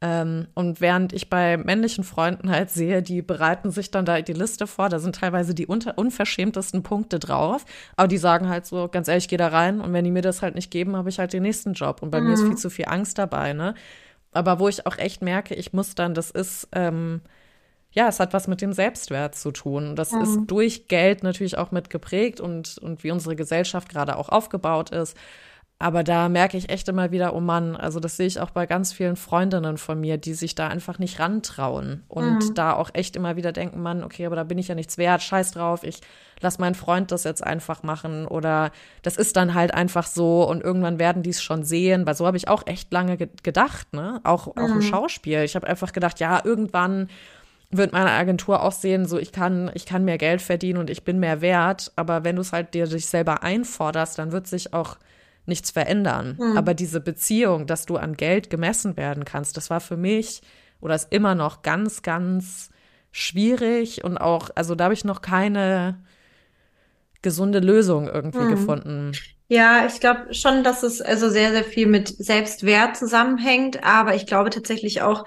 [0.00, 4.32] Ähm, und während ich bei männlichen Freunden halt sehe, die bereiten sich dann da die
[4.32, 7.64] Liste vor, da sind teilweise die unter unverschämtesten Punkte drauf,
[7.96, 10.20] aber die sagen halt so, ganz ehrlich, ich gehe da rein und wenn die mir
[10.20, 12.02] das halt nicht geben, habe ich halt den nächsten Job.
[12.02, 12.26] Und bei mhm.
[12.26, 12.48] mir ist mhm.
[12.48, 13.74] viel zu viel Angst dabei, ne?
[14.34, 17.22] Aber wo ich auch echt merke, ich muss dann, das ist, ähm,
[17.92, 19.94] ja, es hat was mit dem Selbstwert zu tun.
[19.96, 20.20] Das mhm.
[20.22, 24.90] ist durch Geld natürlich auch mit geprägt und, und wie unsere Gesellschaft gerade auch aufgebaut
[24.90, 25.16] ist.
[25.80, 28.64] Aber da merke ich echt immer wieder, oh Mann, also das sehe ich auch bei
[28.64, 32.54] ganz vielen Freundinnen von mir, die sich da einfach nicht rantrauen und mhm.
[32.54, 35.20] da auch echt immer wieder denken, Mann, okay, aber da bin ich ja nichts wert,
[35.20, 36.00] scheiß drauf, ich
[36.40, 38.70] lass meinen Freund das jetzt einfach machen oder
[39.02, 42.26] das ist dann halt einfach so und irgendwann werden die es schon sehen, weil so
[42.26, 44.20] habe ich auch echt lange ge gedacht, ne?
[44.22, 44.74] Auch, auch mhm.
[44.74, 45.42] im Schauspiel.
[45.42, 47.08] Ich habe einfach gedacht, ja, irgendwann
[47.70, 51.02] wird meine Agentur auch sehen, so ich kann, ich kann mehr Geld verdienen und ich
[51.02, 54.72] bin mehr wert, aber wenn du es halt dir dich selber einforderst, dann wird sich
[54.72, 54.96] auch
[55.46, 56.36] nichts verändern.
[56.38, 56.56] Mhm.
[56.56, 60.42] Aber diese Beziehung, dass du an Geld gemessen werden kannst, das war für mich
[60.80, 62.70] oder ist immer noch ganz, ganz
[63.10, 66.02] schwierig und auch, also da habe ich noch keine
[67.22, 68.50] gesunde Lösung irgendwie mhm.
[68.50, 69.12] gefunden.
[69.48, 74.26] Ja, ich glaube schon, dass es also sehr, sehr viel mit Selbstwert zusammenhängt, aber ich
[74.26, 75.24] glaube tatsächlich auch,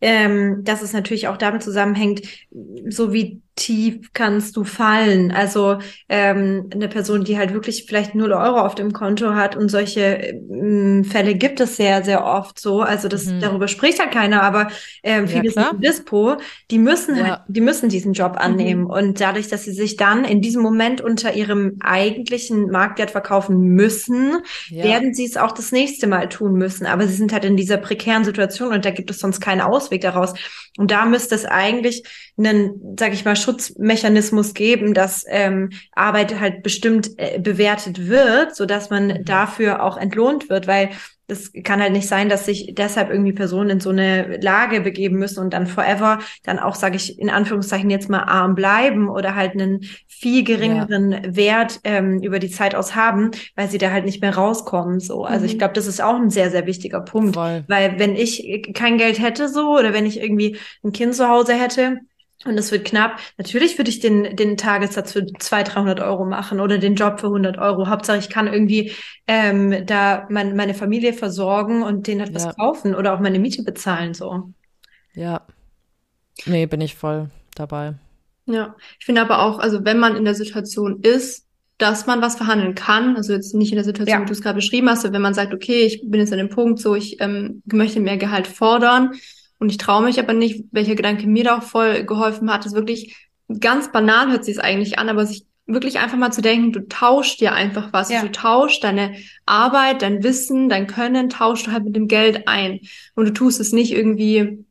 [0.00, 2.22] ähm, dass es natürlich auch damit zusammenhängt,
[2.88, 5.32] so wie tief kannst du fallen?
[5.32, 5.78] Also
[6.08, 10.00] ähm, eine Person, die halt wirklich vielleicht null Euro auf dem Konto hat und solche
[10.00, 12.82] ähm, Fälle gibt es sehr, sehr oft so.
[12.82, 13.40] Also das mhm.
[13.40, 14.68] darüber spricht halt keiner, aber
[15.02, 16.36] ähm, viele ja, sind Dispo,
[16.70, 17.24] die müssen ja.
[17.24, 18.38] halt, die müssen diesen Job mhm.
[18.38, 18.82] annehmen.
[18.82, 18.90] Mhm.
[18.90, 24.42] Und dadurch, dass sie sich dann in diesem Moment unter ihrem eigentlichen Marktwert verkaufen müssen,
[24.68, 24.84] ja.
[24.84, 26.86] werden sie es auch das nächste Mal tun müssen.
[26.86, 30.02] Aber sie sind halt in dieser prekären Situation und da gibt es sonst keinen Ausweg
[30.02, 30.34] daraus.
[30.76, 32.02] Und da müsste es eigentlich
[32.38, 38.66] einen, sag ich mal, Schutzmechanismus geben, dass ähm, Arbeit halt bestimmt äh, bewertet wird, so
[38.66, 39.24] dass man mhm.
[39.24, 40.90] dafür auch entlohnt wird, weil
[41.28, 45.18] das kann halt nicht sein, dass sich deshalb irgendwie Personen in so eine Lage begeben
[45.18, 49.34] müssen und dann forever dann auch, sage ich in Anführungszeichen jetzt mal arm bleiben oder
[49.34, 51.36] halt einen viel geringeren ja.
[51.36, 55.00] Wert ähm, über die Zeit aus haben, weil sie da halt nicht mehr rauskommen.
[55.00, 55.46] So, also mhm.
[55.46, 57.64] ich glaube, das ist auch ein sehr sehr wichtiger Punkt, Voll.
[57.66, 61.54] weil wenn ich kein Geld hätte so oder wenn ich irgendwie ein Kind zu Hause
[61.54, 61.98] hätte
[62.46, 63.18] und es wird knapp.
[63.38, 67.26] Natürlich würde ich den, den Tagessatz für 200, 300 Euro machen oder den Job für
[67.26, 67.88] 100 Euro.
[67.88, 68.92] Hauptsache, ich kann irgendwie
[69.26, 72.52] ähm, da mein, meine Familie versorgen und denen etwas ja.
[72.52, 74.52] kaufen oder auch meine Miete bezahlen, so.
[75.14, 75.42] Ja.
[76.44, 77.94] Nee, bin ich voll dabei.
[78.46, 81.46] Ja, ich finde aber auch, also wenn man in der Situation ist,
[81.78, 84.22] dass man was verhandeln kann, also jetzt nicht in der Situation, ja.
[84.22, 86.48] wie du es gerade beschrieben hast, wenn man sagt, okay, ich bin jetzt an dem
[86.48, 89.12] Punkt, so ich ähm, möchte mehr Gehalt fordern,
[89.58, 92.74] und ich traue mich aber nicht, welcher Gedanke mir da auch voll geholfen hat, ist
[92.74, 93.16] wirklich
[93.60, 96.86] ganz banal hört sich es eigentlich an, aber sich wirklich einfach mal zu denken, du
[96.86, 98.10] tauschst dir einfach was.
[98.10, 98.22] Ja.
[98.22, 102.80] Du tauschst deine Arbeit, dein Wissen, dein Können, tauschst du halt mit dem Geld ein.
[103.14, 104.64] Und du tust es nicht irgendwie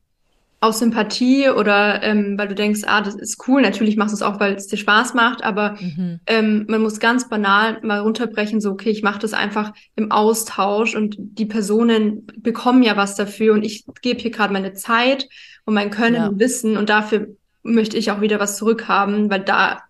[0.60, 3.60] aus Sympathie oder ähm, weil du denkst, ah, das ist cool.
[3.60, 6.20] Natürlich machst du es auch, weil es dir Spaß macht, aber mhm.
[6.26, 10.94] ähm, man muss ganz banal mal runterbrechen, so, okay, ich mache das einfach im Austausch
[10.94, 15.28] und die Personen bekommen ja was dafür und ich gebe hier gerade meine Zeit
[15.66, 16.26] und mein Können ja.
[16.28, 17.28] und Wissen und dafür
[17.62, 19.82] möchte ich auch wieder was zurückhaben, weil da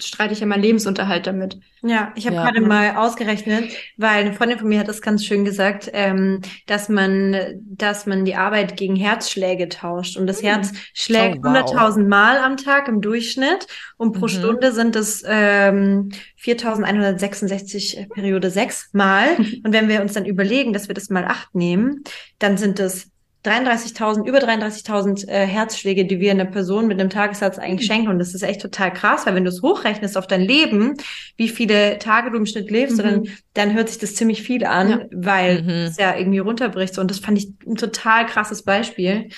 [0.00, 1.58] streite ich ja meinen Lebensunterhalt damit.
[1.82, 2.44] Ja, ich habe ja.
[2.44, 6.88] gerade mal ausgerechnet, weil eine Freundin von mir hat das ganz schön gesagt, ähm, dass
[6.88, 10.48] man, dass man die Arbeit gegen Herzschläge tauscht und das hm.
[10.48, 11.72] Herz schlägt oh, wow.
[11.72, 14.30] 100.000 Mal am Tag im Durchschnitt und pro mhm.
[14.30, 20.88] Stunde sind es ähm, 4.166 Periode 6 Mal und wenn wir uns dann überlegen, dass
[20.88, 22.04] wir das mal acht nehmen,
[22.38, 23.10] dann sind es
[23.44, 27.92] 33.000, über 33.000 äh, Herzschläge, die wir einer Person mit einem Tagessatz eigentlich mhm.
[27.92, 28.08] schenken.
[28.08, 30.94] Und das ist echt total krass, weil wenn du es hochrechnest auf dein Leben,
[31.36, 33.02] wie viele Tage du im Schnitt lebst, mhm.
[33.02, 34.98] dann, dann hört sich das ziemlich viel an, ja.
[35.10, 35.68] weil mhm.
[35.68, 36.98] es ja irgendwie runterbricht.
[36.98, 39.30] Und das fand ich ein total krasses Beispiel.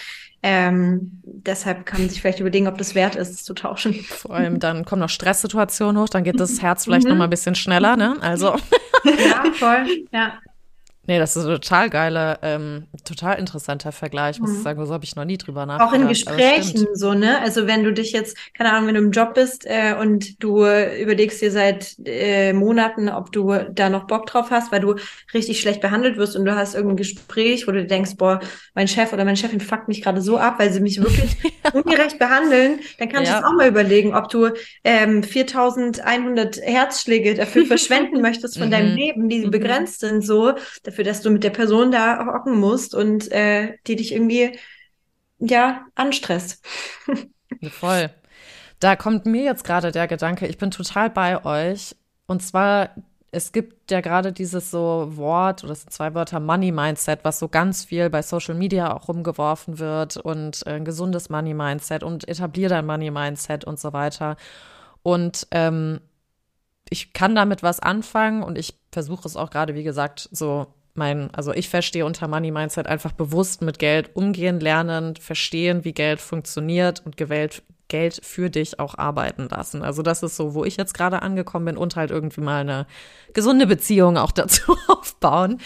[0.45, 3.95] Ähm, deshalb kann man sich vielleicht überlegen, ob das wert ist, es zu tauschen.
[3.95, 7.11] Vor allem dann kommen noch Stresssituationen hoch, dann geht das Herz vielleicht mhm.
[7.11, 8.17] noch mal ein bisschen schneller, ne?
[8.21, 8.57] Also.
[9.05, 10.35] Ja, voll, ja.
[11.05, 14.57] Nee, das ist ein total geiler, ähm, total interessanter Vergleich, muss mhm.
[14.59, 14.87] ich sagen.
[14.87, 15.89] So habe ich noch nie drüber nachgedacht.
[15.89, 17.41] Auch in Gesprächen so, ne?
[17.41, 20.59] Also wenn du dich jetzt, keine Ahnung, wenn du im Job bist äh, und du
[20.59, 24.95] überlegst dir seit äh, Monaten, ob du da noch Bock drauf hast, weil du
[25.35, 28.39] richtig schlecht behandelt wirst und du hast irgendein Gespräch, wo du denkst, boah,
[28.75, 31.37] mein Chef oder meine Chefin fuckt mich gerade so ab, weil sie mich wirklich
[31.73, 33.41] ungerecht behandeln, dann kannst ja.
[33.41, 34.51] du auch mal überlegen, ob du
[34.85, 38.97] ähm, 4100 Herzschläge dafür verschwenden möchtest von deinem mhm.
[38.97, 39.51] Leben, die mhm.
[39.51, 40.53] begrenzt sind, so
[40.93, 44.59] dafür, dass du mit der Person da hocken musst und äh, die dich irgendwie
[45.39, 46.65] ja anstresst.
[47.71, 48.11] Voll.
[48.79, 51.97] Da kommt mir jetzt gerade der Gedanke, ich bin total bei euch.
[52.27, 52.91] Und zwar,
[53.31, 57.39] es gibt ja gerade dieses so Wort, oder das sind zwei Wörter, Money Mindset, was
[57.39, 62.03] so ganz viel bei Social Media auch rumgeworfen wird und äh, ein gesundes Money Mindset
[62.03, 64.37] und etablier dein Money Mindset und so weiter.
[65.03, 66.01] Und ähm,
[66.91, 71.33] ich kann damit was anfangen und ich versuche es auch gerade, wie gesagt, so mein,
[71.35, 76.21] also ich verstehe unter Money Mindset einfach bewusst mit Geld umgehen lernen, verstehen, wie Geld
[76.21, 79.83] funktioniert und gewählt Geld für dich auch arbeiten lassen.
[79.83, 82.87] Also das ist so, wo ich jetzt gerade angekommen bin und halt irgendwie mal eine
[83.35, 85.61] gesunde Beziehung auch dazu aufbauen.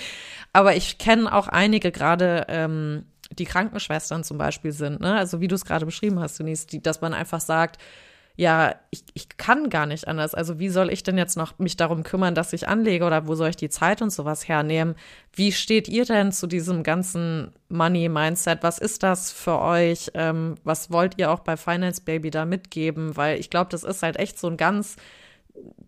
[0.53, 5.15] Aber ich kenne auch einige gerade, ähm, die Krankenschwestern zum Beispiel sind, ne?
[5.17, 7.79] Also wie du es gerade beschrieben hast, Denise, die, dass man einfach sagt,
[8.37, 10.35] ja, ich, ich kann gar nicht anders.
[10.35, 13.35] Also wie soll ich denn jetzt noch mich darum kümmern, dass ich anlege oder wo
[13.35, 14.95] soll ich die Zeit und sowas hernehmen?
[15.33, 18.63] Wie steht ihr denn zu diesem ganzen Money-Mindset?
[18.63, 20.11] Was ist das für euch?
[20.13, 23.17] Ähm, was wollt ihr auch bei Finance Baby da mitgeben?
[23.17, 24.97] Weil ich glaube, das ist halt echt so ein ganz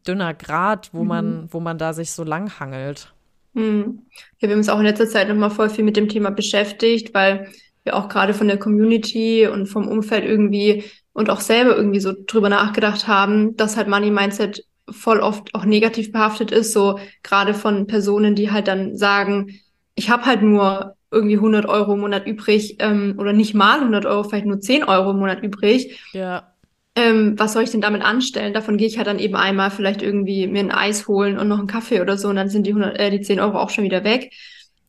[0.06, 1.08] dünner Grad, wo mhm.
[1.08, 3.12] man, wo man da sich so lang hangelt.
[3.52, 4.06] Mhm.
[4.38, 7.12] Ja, wir haben uns auch in letzter Zeit nochmal voll viel mit dem Thema beschäftigt,
[7.12, 7.50] weil
[7.84, 10.84] wir auch gerade von der Community und vom Umfeld irgendwie
[11.18, 15.64] und auch selber irgendwie so drüber nachgedacht haben, dass halt Money Mindset voll oft auch
[15.64, 19.58] negativ behaftet ist, so gerade von Personen, die halt dann sagen,
[19.96, 24.06] ich habe halt nur irgendwie 100 Euro im Monat übrig ähm, oder nicht mal 100
[24.06, 25.98] Euro, vielleicht nur 10 Euro im Monat übrig.
[26.12, 26.52] Ja.
[26.94, 28.54] ähm, was soll ich denn damit anstellen?
[28.54, 31.58] Davon gehe ich halt dann eben einmal vielleicht irgendwie mir ein Eis holen und noch
[31.58, 33.84] einen Kaffee oder so und dann sind die, 100, äh, die 10 Euro auch schon
[33.84, 34.30] wieder weg.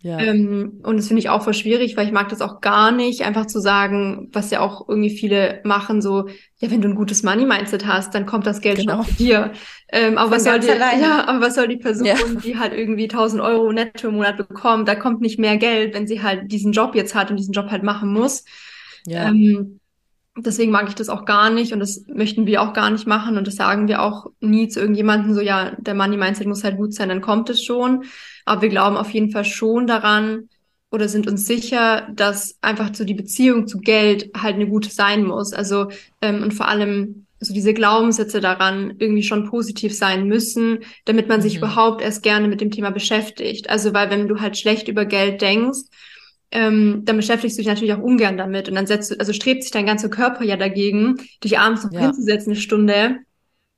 [0.01, 0.17] Ja.
[0.17, 3.25] Ähm, und das finde ich auch voll schwierig, weil ich mag das auch gar nicht,
[3.25, 6.29] einfach zu sagen, was ja auch irgendwie viele machen, so,
[6.59, 9.03] ja, wenn du ein gutes Money-Mindset hast, dann kommt das Geld genau.
[9.03, 9.51] schon zu dir.
[9.91, 12.15] Ähm, aber, was soll die, ja, aber was soll die Person, ja.
[12.43, 16.07] die halt irgendwie 1000 Euro netto im Monat bekommt, da kommt nicht mehr Geld, wenn
[16.07, 18.45] sie halt diesen Job jetzt hat und diesen Job halt machen muss.
[19.05, 19.27] Ja.
[19.27, 19.79] Ähm,
[20.45, 23.37] deswegen mag ich das auch gar nicht und das möchten wir auch gar nicht machen
[23.37, 26.93] und das sagen wir auch nie zu irgendjemandem so, ja, der Money-Mindset muss halt gut
[26.93, 28.03] sein, dann kommt es schon.
[28.45, 30.49] Aber wir glauben auf jeden Fall schon daran
[30.91, 35.23] oder sind uns sicher, dass einfach so die Beziehung zu Geld halt eine gute sein
[35.23, 35.53] muss.
[35.53, 35.89] Also
[36.21, 41.39] ähm, und vor allem so diese Glaubenssätze daran irgendwie schon positiv sein müssen, damit man
[41.39, 41.43] mhm.
[41.43, 43.69] sich überhaupt erst gerne mit dem Thema beschäftigt.
[43.69, 45.79] Also weil wenn du halt schlecht über Geld denkst,
[46.51, 49.63] ähm, dann beschäftigst du dich natürlich auch ungern damit und dann setzt du, also strebt
[49.63, 52.01] sich dein ganzer Körper ja dagegen, dich abends noch ja.
[52.01, 53.17] hinzusetzen eine Stunde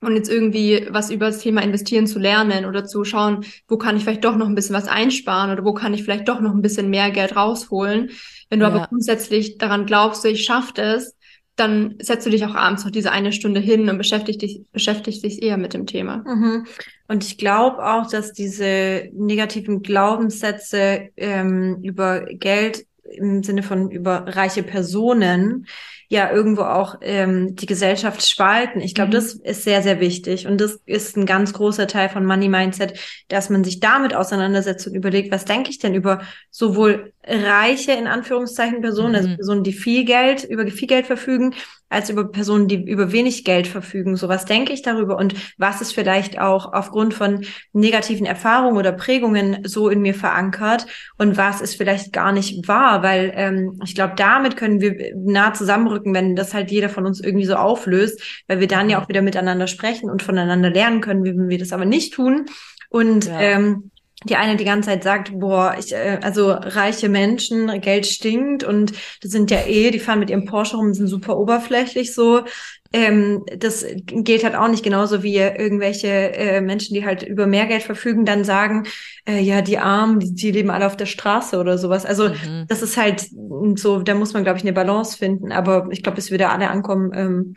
[0.02, 3.98] und jetzt irgendwie was über das Thema investieren zu lernen oder zu schauen, wo kann
[3.98, 6.54] ich vielleicht doch noch ein bisschen was einsparen oder wo kann ich vielleicht doch noch
[6.54, 8.10] ein bisschen mehr Geld rausholen.
[8.50, 8.72] Wenn du ja.
[8.72, 11.16] aber grundsätzlich daran glaubst, ich schaffe das,
[11.56, 15.24] dann setzt du dich auch abends noch diese eine Stunde hin und beschäftigst dich, beschäftigst
[15.24, 16.24] dich eher mit dem Thema.
[16.26, 16.66] Mhm.
[17.08, 24.26] Und ich glaube auch, dass diese negativen Glaubenssätze ähm, über Geld im Sinne von über
[24.28, 25.68] reiche Personen
[26.12, 28.82] ja irgendwo auch ähm, die Gesellschaft spalten.
[28.82, 29.14] Ich glaube, mhm.
[29.14, 30.46] das ist sehr, sehr wichtig.
[30.46, 33.00] Und das ist ein ganz großer Teil von Money Mindset,
[33.30, 38.08] dass man sich damit auseinandersetzt und überlegt, was denke ich denn über sowohl reiche, in
[38.08, 39.34] Anführungszeichen, Personen, also mhm.
[39.34, 41.54] also Personen, die viel Geld, über viel Geld verfügen,
[41.90, 44.16] als über Personen, die über wenig Geld verfügen.
[44.16, 48.92] So was denke ich darüber und was ist vielleicht auch aufgrund von negativen Erfahrungen oder
[48.92, 53.94] Prägungen so in mir verankert und was ist vielleicht gar nicht wahr, weil ähm, ich
[53.94, 58.44] glaube, damit können wir nah zusammenrücken, wenn das halt jeder von uns irgendwie so auflöst,
[58.48, 61.74] weil wir dann ja auch wieder miteinander sprechen und voneinander lernen können, wie wir das
[61.74, 62.46] aber nicht tun.
[62.90, 63.40] Und ja.
[63.40, 63.92] ähm,
[64.24, 68.94] die eine die ganze Zeit sagt, boah, ich, äh, also reiche Menschen, Geld stinkt und
[69.22, 72.44] das sind ja eh, die fahren mit ihrem Porsche rum, sind super oberflächlich so.
[72.94, 77.66] Ähm, das gilt halt auch nicht genauso wie irgendwelche äh, Menschen, die halt über mehr
[77.66, 78.84] Geld verfügen, dann sagen,
[79.26, 82.06] äh, ja, die Armen, die, die leben alle auf der Straße oder sowas.
[82.06, 82.66] Also mhm.
[82.68, 83.28] das ist halt
[83.76, 85.54] so, da muss man, glaube ich, eine Balance finden.
[85.54, 87.56] Aber ich glaube, bis wir da alle ankommen, ähm,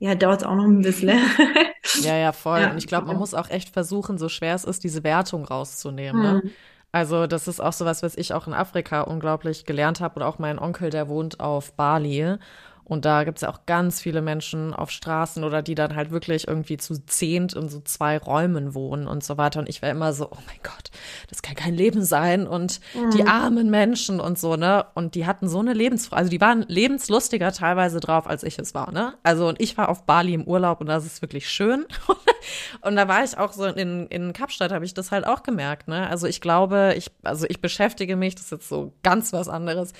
[0.00, 1.10] ja, dauert es auch noch ein bisschen.
[2.02, 2.60] ja, ja, voll.
[2.60, 2.70] Ja.
[2.70, 6.22] Und ich glaube, man muss auch echt versuchen, so schwer es ist, diese Wertung rauszunehmen.
[6.22, 6.32] Ne?
[6.32, 6.48] Mhm.
[6.48, 6.50] Ne?
[6.90, 10.16] Also das ist auch so was, was ich auch in Afrika unglaublich gelernt habe.
[10.16, 12.36] Oder auch mein Onkel, der wohnt auf Bali.
[12.84, 16.10] Und da gibt es ja auch ganz viele Menschen auf Straßen oder die dann halt
[16.10, 19.60] wirklich irgendwie zu zehnt in so zwei Räumen wohnen und so weiter.
[19.60, 20.90] Und ich wäre immer so, oh mein Gott,
[21.28, 22.46] das kann kein Leben sein.
[22.46, 23.10] Und mhm.
[23.10, 24.86] die armen Menschen und so, ne?
[24.94, 26.18] Und die hatten so eine Lebensfreude.
[26.18, 29.14] Also die waren lebenslustiger teilweise drauf, als ich es war, ne?
[29.22, 31.86] Also und ich war auf Bali im Urlaub und das ist wirklich schön.
[32.82, 35.88] und da war ich auch so in, in Kapstadt, habe ich das halt auch gemerkt,
[35.88, 36.08] ne?
[36.08, 39.92] Also ich glaube, ich, also ich beschäftige mich, das ist jetzt so ganz was anderes,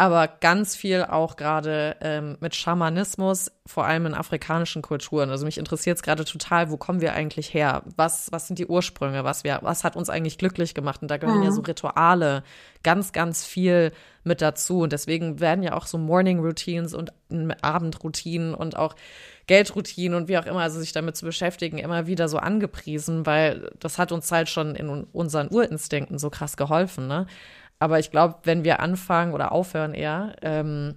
[0.00, 5.28] aber ganz viel auch gerade ähm, mit Schamanismus, vor allem in afrikanischen Kulturen.
[5.28, 7.82] Also mich interessiert es gerade total, wo kommen wir eigentlich her?
[7.96, 9.24] Was, was sind die Ursprünge?
[9.24, 11.02] Was, wir, was hat uns eigentlich glücklich gemacht?
[11.02, 11.46] Und da gehören mhm.
[11.46, 12.44] ja so Rituale
[12.84, 13.90] ganz, ganz viel
[14.22, 14.82] mit dazu.
[14.82, 17.12] Und deswegen werden ja auch so Morning Routines und
[17.60, 18.94] Abendroutinen und auch
[19.48, 23.72] Geldroutinen und wie auch immer, also sich damit zu beschäftigen, immer wieder so angepriesen, weil
[23.80, 27.26] das hat uns halt schon in unseren Urinstinkten so krass geholfen, ne?
[27.78, 30.96] Aber ich glaube, wenn wir anfangen oder aufhören eher, ähm,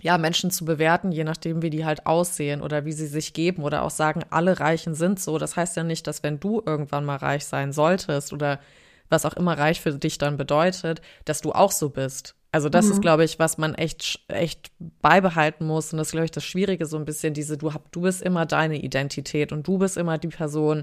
[0.00, 3.64] ja, Menschen zu bewerten, je nachdem, wie die halt aussehen oder wie sie sich geben
[3.64, 5.38] oder auch sagen, alle Reichen sind so.
[5.38, 8.60] Das heißt ja nicht, dass wenn du irgendwann mal reich sein solltest oder
[9.08, 12.34] was auch immer reich für dich dann bedeutet, dass du auch so bist.
[12.52, 12.92] Also das mhm.
[12.92, 14.70] ist, glaube ich, was man echt, echt
[15.02, 15.92] beibehalten muss.
[15.92, 18.22] Und das ist, glaube ich, das Schwierige so ein bisschen, diese, du, hab, du bist
[18.22, 20.82] immer deine Identität und du bist immer die Person,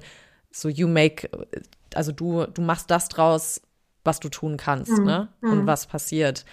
[0.51, 1.29] so you make,
[1.93, 3.61] also du, du machst das draus,
[4.05, 5.05] was du tun kannst, mhm.
[5.05, 5.27] ne?
[5.41, 5.67] Und mhm.
[5.67, 6.45] was passiert.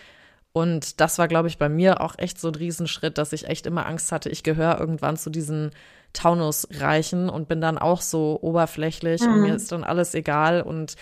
[0.53, 3.67] Und das war, glaube ich, bei mir auch echt so ein Riesenschritt, dass ich echt
[3.67, 5.71] immer Angst hatte, ich gehöre irgendwann zu diesen
[6.13, 9.33] Taunusreichen und bin dann auch so oberflächlich mhm.
[9.33, 10.97] und mir ist dann alles egal und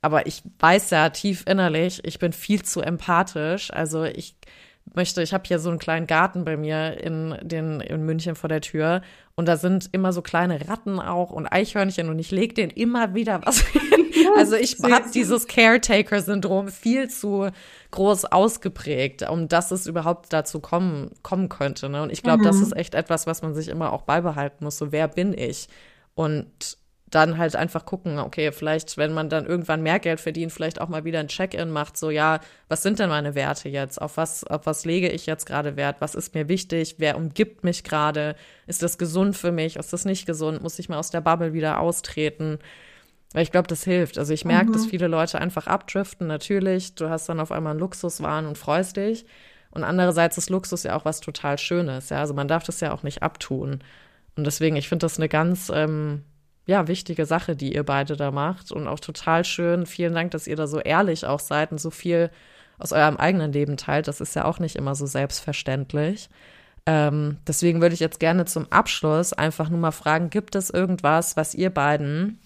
[0.00, 3.72] aber ich weiß ja tief innerlich, ich bin viel zu empathisch.
[3.72, 4.36] Also ich
[4.94, 8.48] möchte, ich habe hier so einen kleinen Garten bei mir in, den, in München vor
[8.48, 9.00] der Tür
[9.34, 13.14] und da sind immer so kleine Ratten auch und Eichhörnchen und ich lege denen immer
[13.14, 14.03] wieder was hin.
[14.36, 17.50] Also ich habe dieses Caretaker-Syndrom viel zu
[17.90, 21.88] groß ausgeprägt, um dass es überhaupt dazu kommen, kommen könnte.
[21.88, 22.02] Ne?
[22.02, 22.46] Und ich glaube, mhm.
[22.46, 24.78] das ist echt etwas, was man sich immer auch beibehalten muss.
[24.78, 25.68] So, wer bin ich?
[26.14, 26.78] Und
[27.14, 30.88] dann halt einfach gucken, okay, vielleicht, wenn man dann irgendwann mehr Geld verdient, vielleicht auch
[30.88, 34.00] mal wieder ein Check-in macht, so ja, was sind denn meine Werte jetzt?
[34.00, 35.96] Auf was, auf was lege ich jetzt gerade Wert?
[36.00, 36.96] Was ist mir wichtig?
[36.98, 38.34] Wer umgibt mich gerade?
[38.66, 39.76] Ist das gesund für mich?
[39.76, 40.62] Ist das nicht gesund?
[40.62, 42.58] Muss ich mal aus der Bubble wieder austreten?
[43.34, 44.16] Weil ich glaube, das hilft.
[44.16, 44.72] Also ich merke, mhm.
[44.74, 46.94] dass viele Leute einfach abdriften, natürlich.
[46.94, 49.26] Du hast dann auf einmal einen Luxuswahn und freust dich.
[49.72, 52.10] Und andererseits ist Luxus ja auch was total Schönes.
[52.10, 53.80] Ja, also man darf das ja auch nicht abtun.
[54.36, 56.22] Und deswegen, ich finde das eine ganz, ähm,
[56.66, 58.70] ja, wichtige Sache, die ihr beide da macht.
[58.70, 59.84] Und auch total schön.
[59.84, 62.30] Vielen Dank, dass ihr da so ehrlich auch seid und so viel
[62.78, 64.06] aus eurem eigenen Leben teilt.
[64.06, 66.28] Das ist ja auch nicht immer so selbstverständlich.
[66.86, 71.36] Ähm, deswegen würde ich jetzt gerne zum Abschluss einfach nur mal fragen, gibt es irgendwas,
[71.36, 72.38] was ihr beiden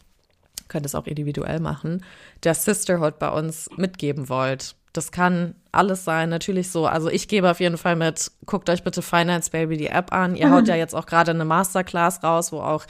[0.69, 2.05] könnt es auch individuell machen,
[2.45, 4.75] der Sisterhood bei uns mitgeben wollt.
[4.93, 6.87] Das kann alles sein, natürlich so.
[6.87, 10.35] Also ich gebe auf jeden Fall mit, guckt euch bitte Finance Baby die App an.
[10.35, 12.85] Ihr haut ja jetzt auch gerade eine Masterclass raus, wo auch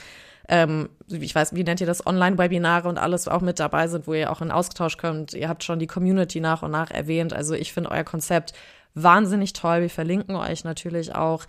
[0.49, 4.15] ähm, ich weiß, wie nennt ihr das, Online-Webinare und alles auch mit dabei sind, wo
[4.15, 5.33] ihr auch in Austausch kommt.
[5.33, 7.33] Ihr habt schon die Community nach und nach erwähnt.
[7.33, 8.53] Also ich finde euer Konzept
[8.95, 9.81] wahnsinnig toll.
[9.81, 11.45] Wir verlinken euch natürlich auch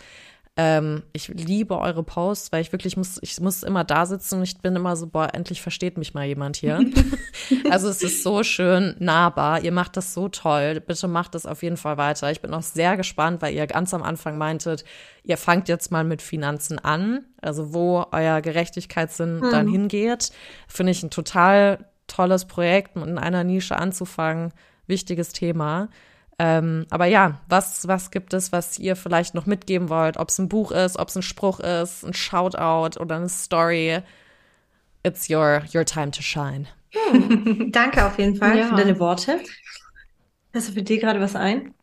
[0.62, 4.42] ähm, ich liebe eure Posts, weil ich wirklich muss, ich muss immer da sitzen und
[4.42, 6.84] ich bin immer so, boah, endlich versteht mich mal jemand hier.
[7.70, 9.64] also es ist so schön nahbar.
[9.64, 10.80] Ihr macht das so toll.
[10.80, 12.30] Bitte macht das auf jeden Fall weiter.
[12.30, 14.84] Ich bin auch sehr gespannt, weil ihr ganz am Anfang meintet,
[15.24, 19.50] ihr fangt jetzt mal mit Finanzen an, also wo euer Gerechtigkeitssinn mhm.
[19.50, 20.30] dann hingeht.
[20.68, 24.52] Finde ich ein total tolles Projekt, in einer Nische anzufangen.
[24.86, 25.88] Wichtiges Thema.
[26.42, 30.16] Ähm, aber ja, was, was gibt es, was ihr vielleicht noch mitgeben wollt?
[30.16, 33.98] Ob es ein Buch ist, ob es ein Spruch ist, ein Shoutout oder eine Story.
[35.02, 36.66] It's your, your time to shine.
[36.92, 37.70] Hm.
[37.72, 38.68] Danke auf jeden Fall ja.
[38.68, 39.38] für deine Worte.
[40.54, 41.74] Hast du für dir gerade was ein?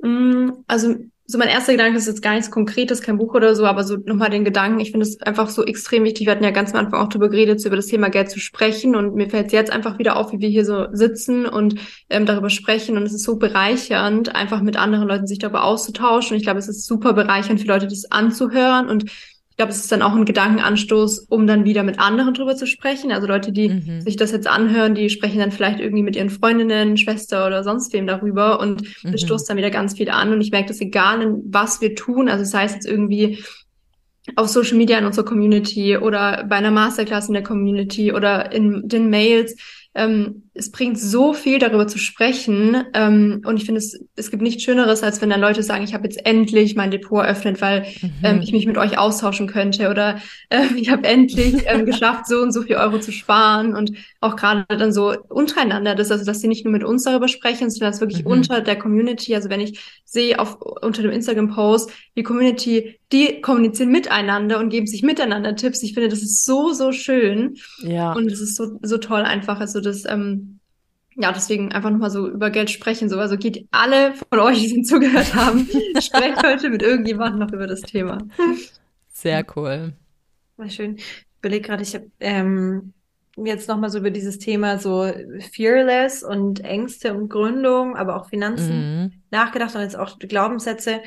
[0.00, 0.96] Mm, also
[1.26, 3.96] so mein erster Gedanke ist jetzt gar nichts Konkretes, kein Buch oder so, aber so
[3.96, 6.26] nochmal den Gedanken, ich finde es einfach so extrem wichtig.
[6.26, 8.38] Wir hatten ja ganz am Anfang auch darüber geredet, so über das Thema Geld zu
[8.38, 11.76] sprechen und mir fällt es jetzt einfach wieder auf, wie wir hier so sitzen und
[12.10, 16.32] ähm, darüber sprechen und es ist so bereichernd, einfach mit anderen Leuten sich darüber auszutauschen
[16.32, 19.10] und ich glaube, es ist super bereichernd für Leute, das anzuhören und
[19.54, 22.66] ich glaube, es ist dann auch ein Gedankenanstoß, um dann wieder mit anderen drüber zu
[22.66, 23.12] sprechen.
[23.12, 24.00] Also Leute, die mhm.
[24.00, 27.92] sich das jetzt anhören, die sprechen dann vielleicht irgendwie mit ihren Freundinnen, Schwester oder sonst
[27.92, 29.12] wem darüber und mhm.
[29.12, 30.32] das stoßt dann wieder ganz viel an.
[30.32, 33.44] Und ich merke, dass egal, was wir tun, also das heißt jetzt irgendwie
[34.34, 38.88] auf Social Media in unserer Community oder bei einer Masterclass in der Community oder in
[38.88, 39.54] den Mails,
[39.94, 44.42] ähm, es bringt so viel darüber zu sprechen ähm, und ich finde es es gibt
[44.42, 47.86] nichts Schöneres als wenn dann Leute sagen ich habe jetzt endlich mein Depot eröffnet weil
[48.00, 48.12] mhm.
[48.22, 50.20] ähm, ich mich mit euch austauschen könnte oder
[50.50, 54.36] äh, ich habe endlich ähm, geschafft so und so viel Euro zu sparen und auch
[54.36, 57.92] gerade dann so untereinander das also dass sie nicht nur mit uns darüber sprechen sondern
[57.92, 58.30] dass wirklich mhm.
[58.30, 63.40] unter der Community also wenn ich sehe auf unter dem Instagram Post die Community die
[63.40, 68.12] kommunizieren miteinander und geben sich miteinander Tipps ich finde das ist so so schön ja
[68.12, 70.58] und es ist so so toll einfach also das, ähm,
[71.16, 73.08] ja, deswegen einfach nochmal so über Geld sprechen.
[73.08, 75.68] So, also geht alle von euch, die zugehört haben,
[76.00, 78.18] sprecht heute mit irgendjemandem noch über das Thema.
[79.12, 79.92] Sehr cool.
[80.56, 80.96] War schön.
[80.96, 82.92] Ich überlege gerade, ich habe ähm,
[83.36, 85.10] jetzt nochmal so über dieses Thema so
[85.52, 89.12] Fearless und Ängste und Gründung, aber auch Finanzen mhm.
[89.30, 91.00] nachgedacht und jetzt auch Glaubenssätze.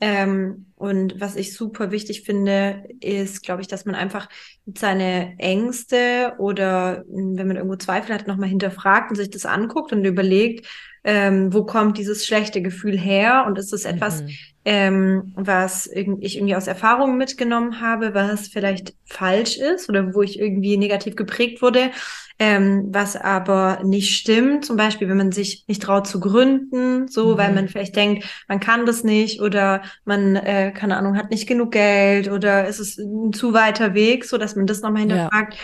[0.00, 4.28] Ähm, und was ich super wichtig finde, ist, glaube ich, dass man einfach
[4.74, 9.92] seine Ängste oder hm, wenn man irgendwo Zweifel hat, nochmal hinterfragt und sich das anguckt
[9.92, 10.66] und überlegt,
[11.04, 14.28] ähm, wo kommt dieses schlechte Gefühl her und ist es etwas, mhm.
[14.64, 20.38] ähm, was ich irgendwie aus Erfahrungen mitgenommen habe, was vielleicht falsch ist oder wo ich
[20.38, 21.90] irgendwie negativ geprägt wurde
[22.38, 24.64] ähm, was aber nicht stimmt.
[24.64, 27.38] Zum Beispiel, wenn man sich nicht traut zu gründen, so, mhm.
[27.38, 31.46] weil man vielleicht denkt, man kann das nicht oder man, äh, keine Ahnung, hat nicht
[31.46, 35.54] genug Geld oder ist es ein zu weiter Weg, so dass man das nochmal hinterfragt.
[35.54, 35.60] Ja.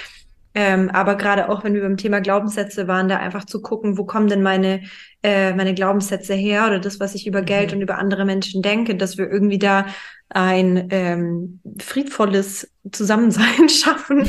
[0.53, 4.05] Ähm, aber gerade auch, wenn wir beim Thema Glaubenssätze waren, da einfach zu gucken, wo
[4.05, 4.83] kommen denn meine,
[5.23, 7.77] äh, meine Glaubenssätze her oder das, was ich über Geld mhm.
[7.77, 9.87] und über andere Menschen denke, dass wir irgendwie da
[10.31, 14.29] ein ähm, friedvolles Zusammensein schaffen.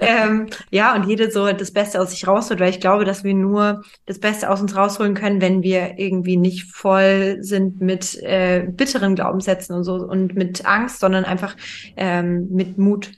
[0.00, 3.34] ähm, ja, und jede so das Beste aus sich rausholt, weil ich glaube, dass wir
[3.34, 8.66] nur das Beste aus uns rausholen können, wenn wir irgendwie nicht voll sind mit äh,
[8.66, 11.54] bitteren Glaubenssätzen und so und mit Angst, sondern einfach
[11.96, 13.12] ähm, mit Mut.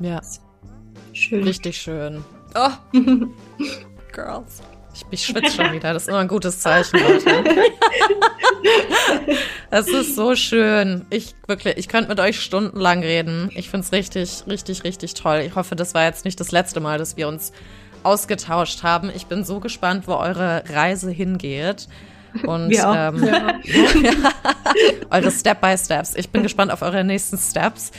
[0.00, 0.20] Ja.
[1.12, 1.44] Schön.
[1.44, 2.22] Richtig schön.
[2.54, 2.70] Oh.
[4.12, 4.62] Girls.
[4.96, 5.92] Ich, ich schwitze schon wieder.
[5.92, 7.44] Das ist immer ein gutes Zeichen, Leute.
[9.70, 11.06] Es ist so schön.
[11.10, 13.50] Ich wirklich, ich könnte mit euch stundenlang reden.
[13.54, 15.42] Ich finde es richtig, richtig, richtig toll.
[15.46, 17.52] Ich hoffe, das war jetzt nicht das letzte Mal, dass wir uns
[18.02, 19.10] ausgetauscht haben.
[19.14, 21.88] Ich bin so gespannt, wo eure Reise hingeht.
[22.46, 22.94] Und Wir auch.
[22.94, 23.24] Ähm,
[24.04, 24.14] ja.
[25.10, 26.14] eure Step-by-Steps.
[26.16, 27.92] Ich bin gespannt auf eure nächsten Steps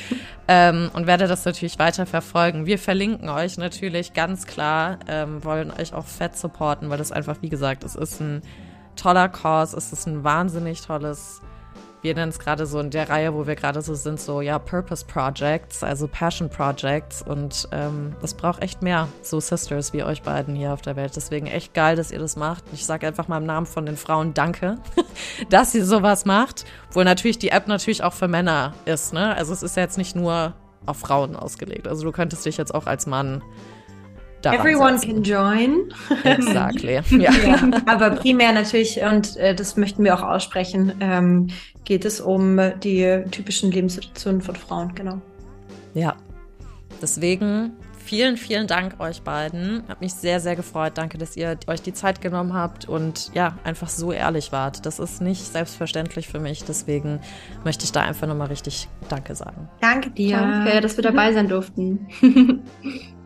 [0.48, 2.66] ähm, und werde das natürlich weiter verfolgen.
[2.66, 7.38] Wir verlinken euch natürlich ganz klar, ähm, wollen euch auch fett supporten, weil das einfach,
[7.42, 8.42] wie gesagt, es ist ein
[8.96, 11.42] toller Cause, es ist ein wahnsinnig tolles
[12.02, 14.60] wir nennen es gerade so in der Reihe, wo wir gerade so sind, so ja,
[14.60, 17.22] Purpose Projects, also Passion Projects.
[17.22, 21.16] Und ähm, das braucht echt mehr, so Sisters wie euch beiden hier auf der Welt.
[21.16, 22.64] Deswegen echt geil, dass ihr das macht.
[22.72, 24.78] Ich sage einfach mal im Namen von den Frauen Danke,
[25.50, 26.66] dass ihr sowas macht.
[26.90, 29.36] Obwohl natürlich die App natürlich auch für Männer ist, ne?
[29.36, 30.54] Also es ist ja jetzt nicht nur
[30.86, 31.88] auf Frauen ausgelegt.
[31.88, 33.42] Also du könntest dich jetzt auch als Mann
[34.44, 35.24] Everyone setzen.
[35.24, 35.94] can join.
[36.24, 36.94] Exactly.
[37.20, 37.32] ja.
[37.32, 37.72] ja.
[37.86, 41.48] Aber primär natürlich, und äh, das möchten wir auch aussprechen, ähm,
[41.84, 45.22] geht es um die typischen Lebenssituationen von Frauen, genau.
[45.94, 46.16] Ja.
[47.02, 47.74] Deswegen
[48.08, 49.84] vielen, vielen Dank euch beiden.
[49.88, 50.94] Hat mich sehr, sehr gefreut.
[50.96, 54.86] Danke, dass ihr euch die Zeit genommen habt und ja, einfach so ehrlich wart.
[54.86, 56.64] Das ist nicht selbstverständlich für mich.
[56.64, 57.20] Deswegen
[57.64, 59.70] möchte ich da einfach nochmal richtig Danke sagen.
[59.82, 60.38] Danke dir.
[60.38, 62.08] Danke, dass wir dabei sein durften.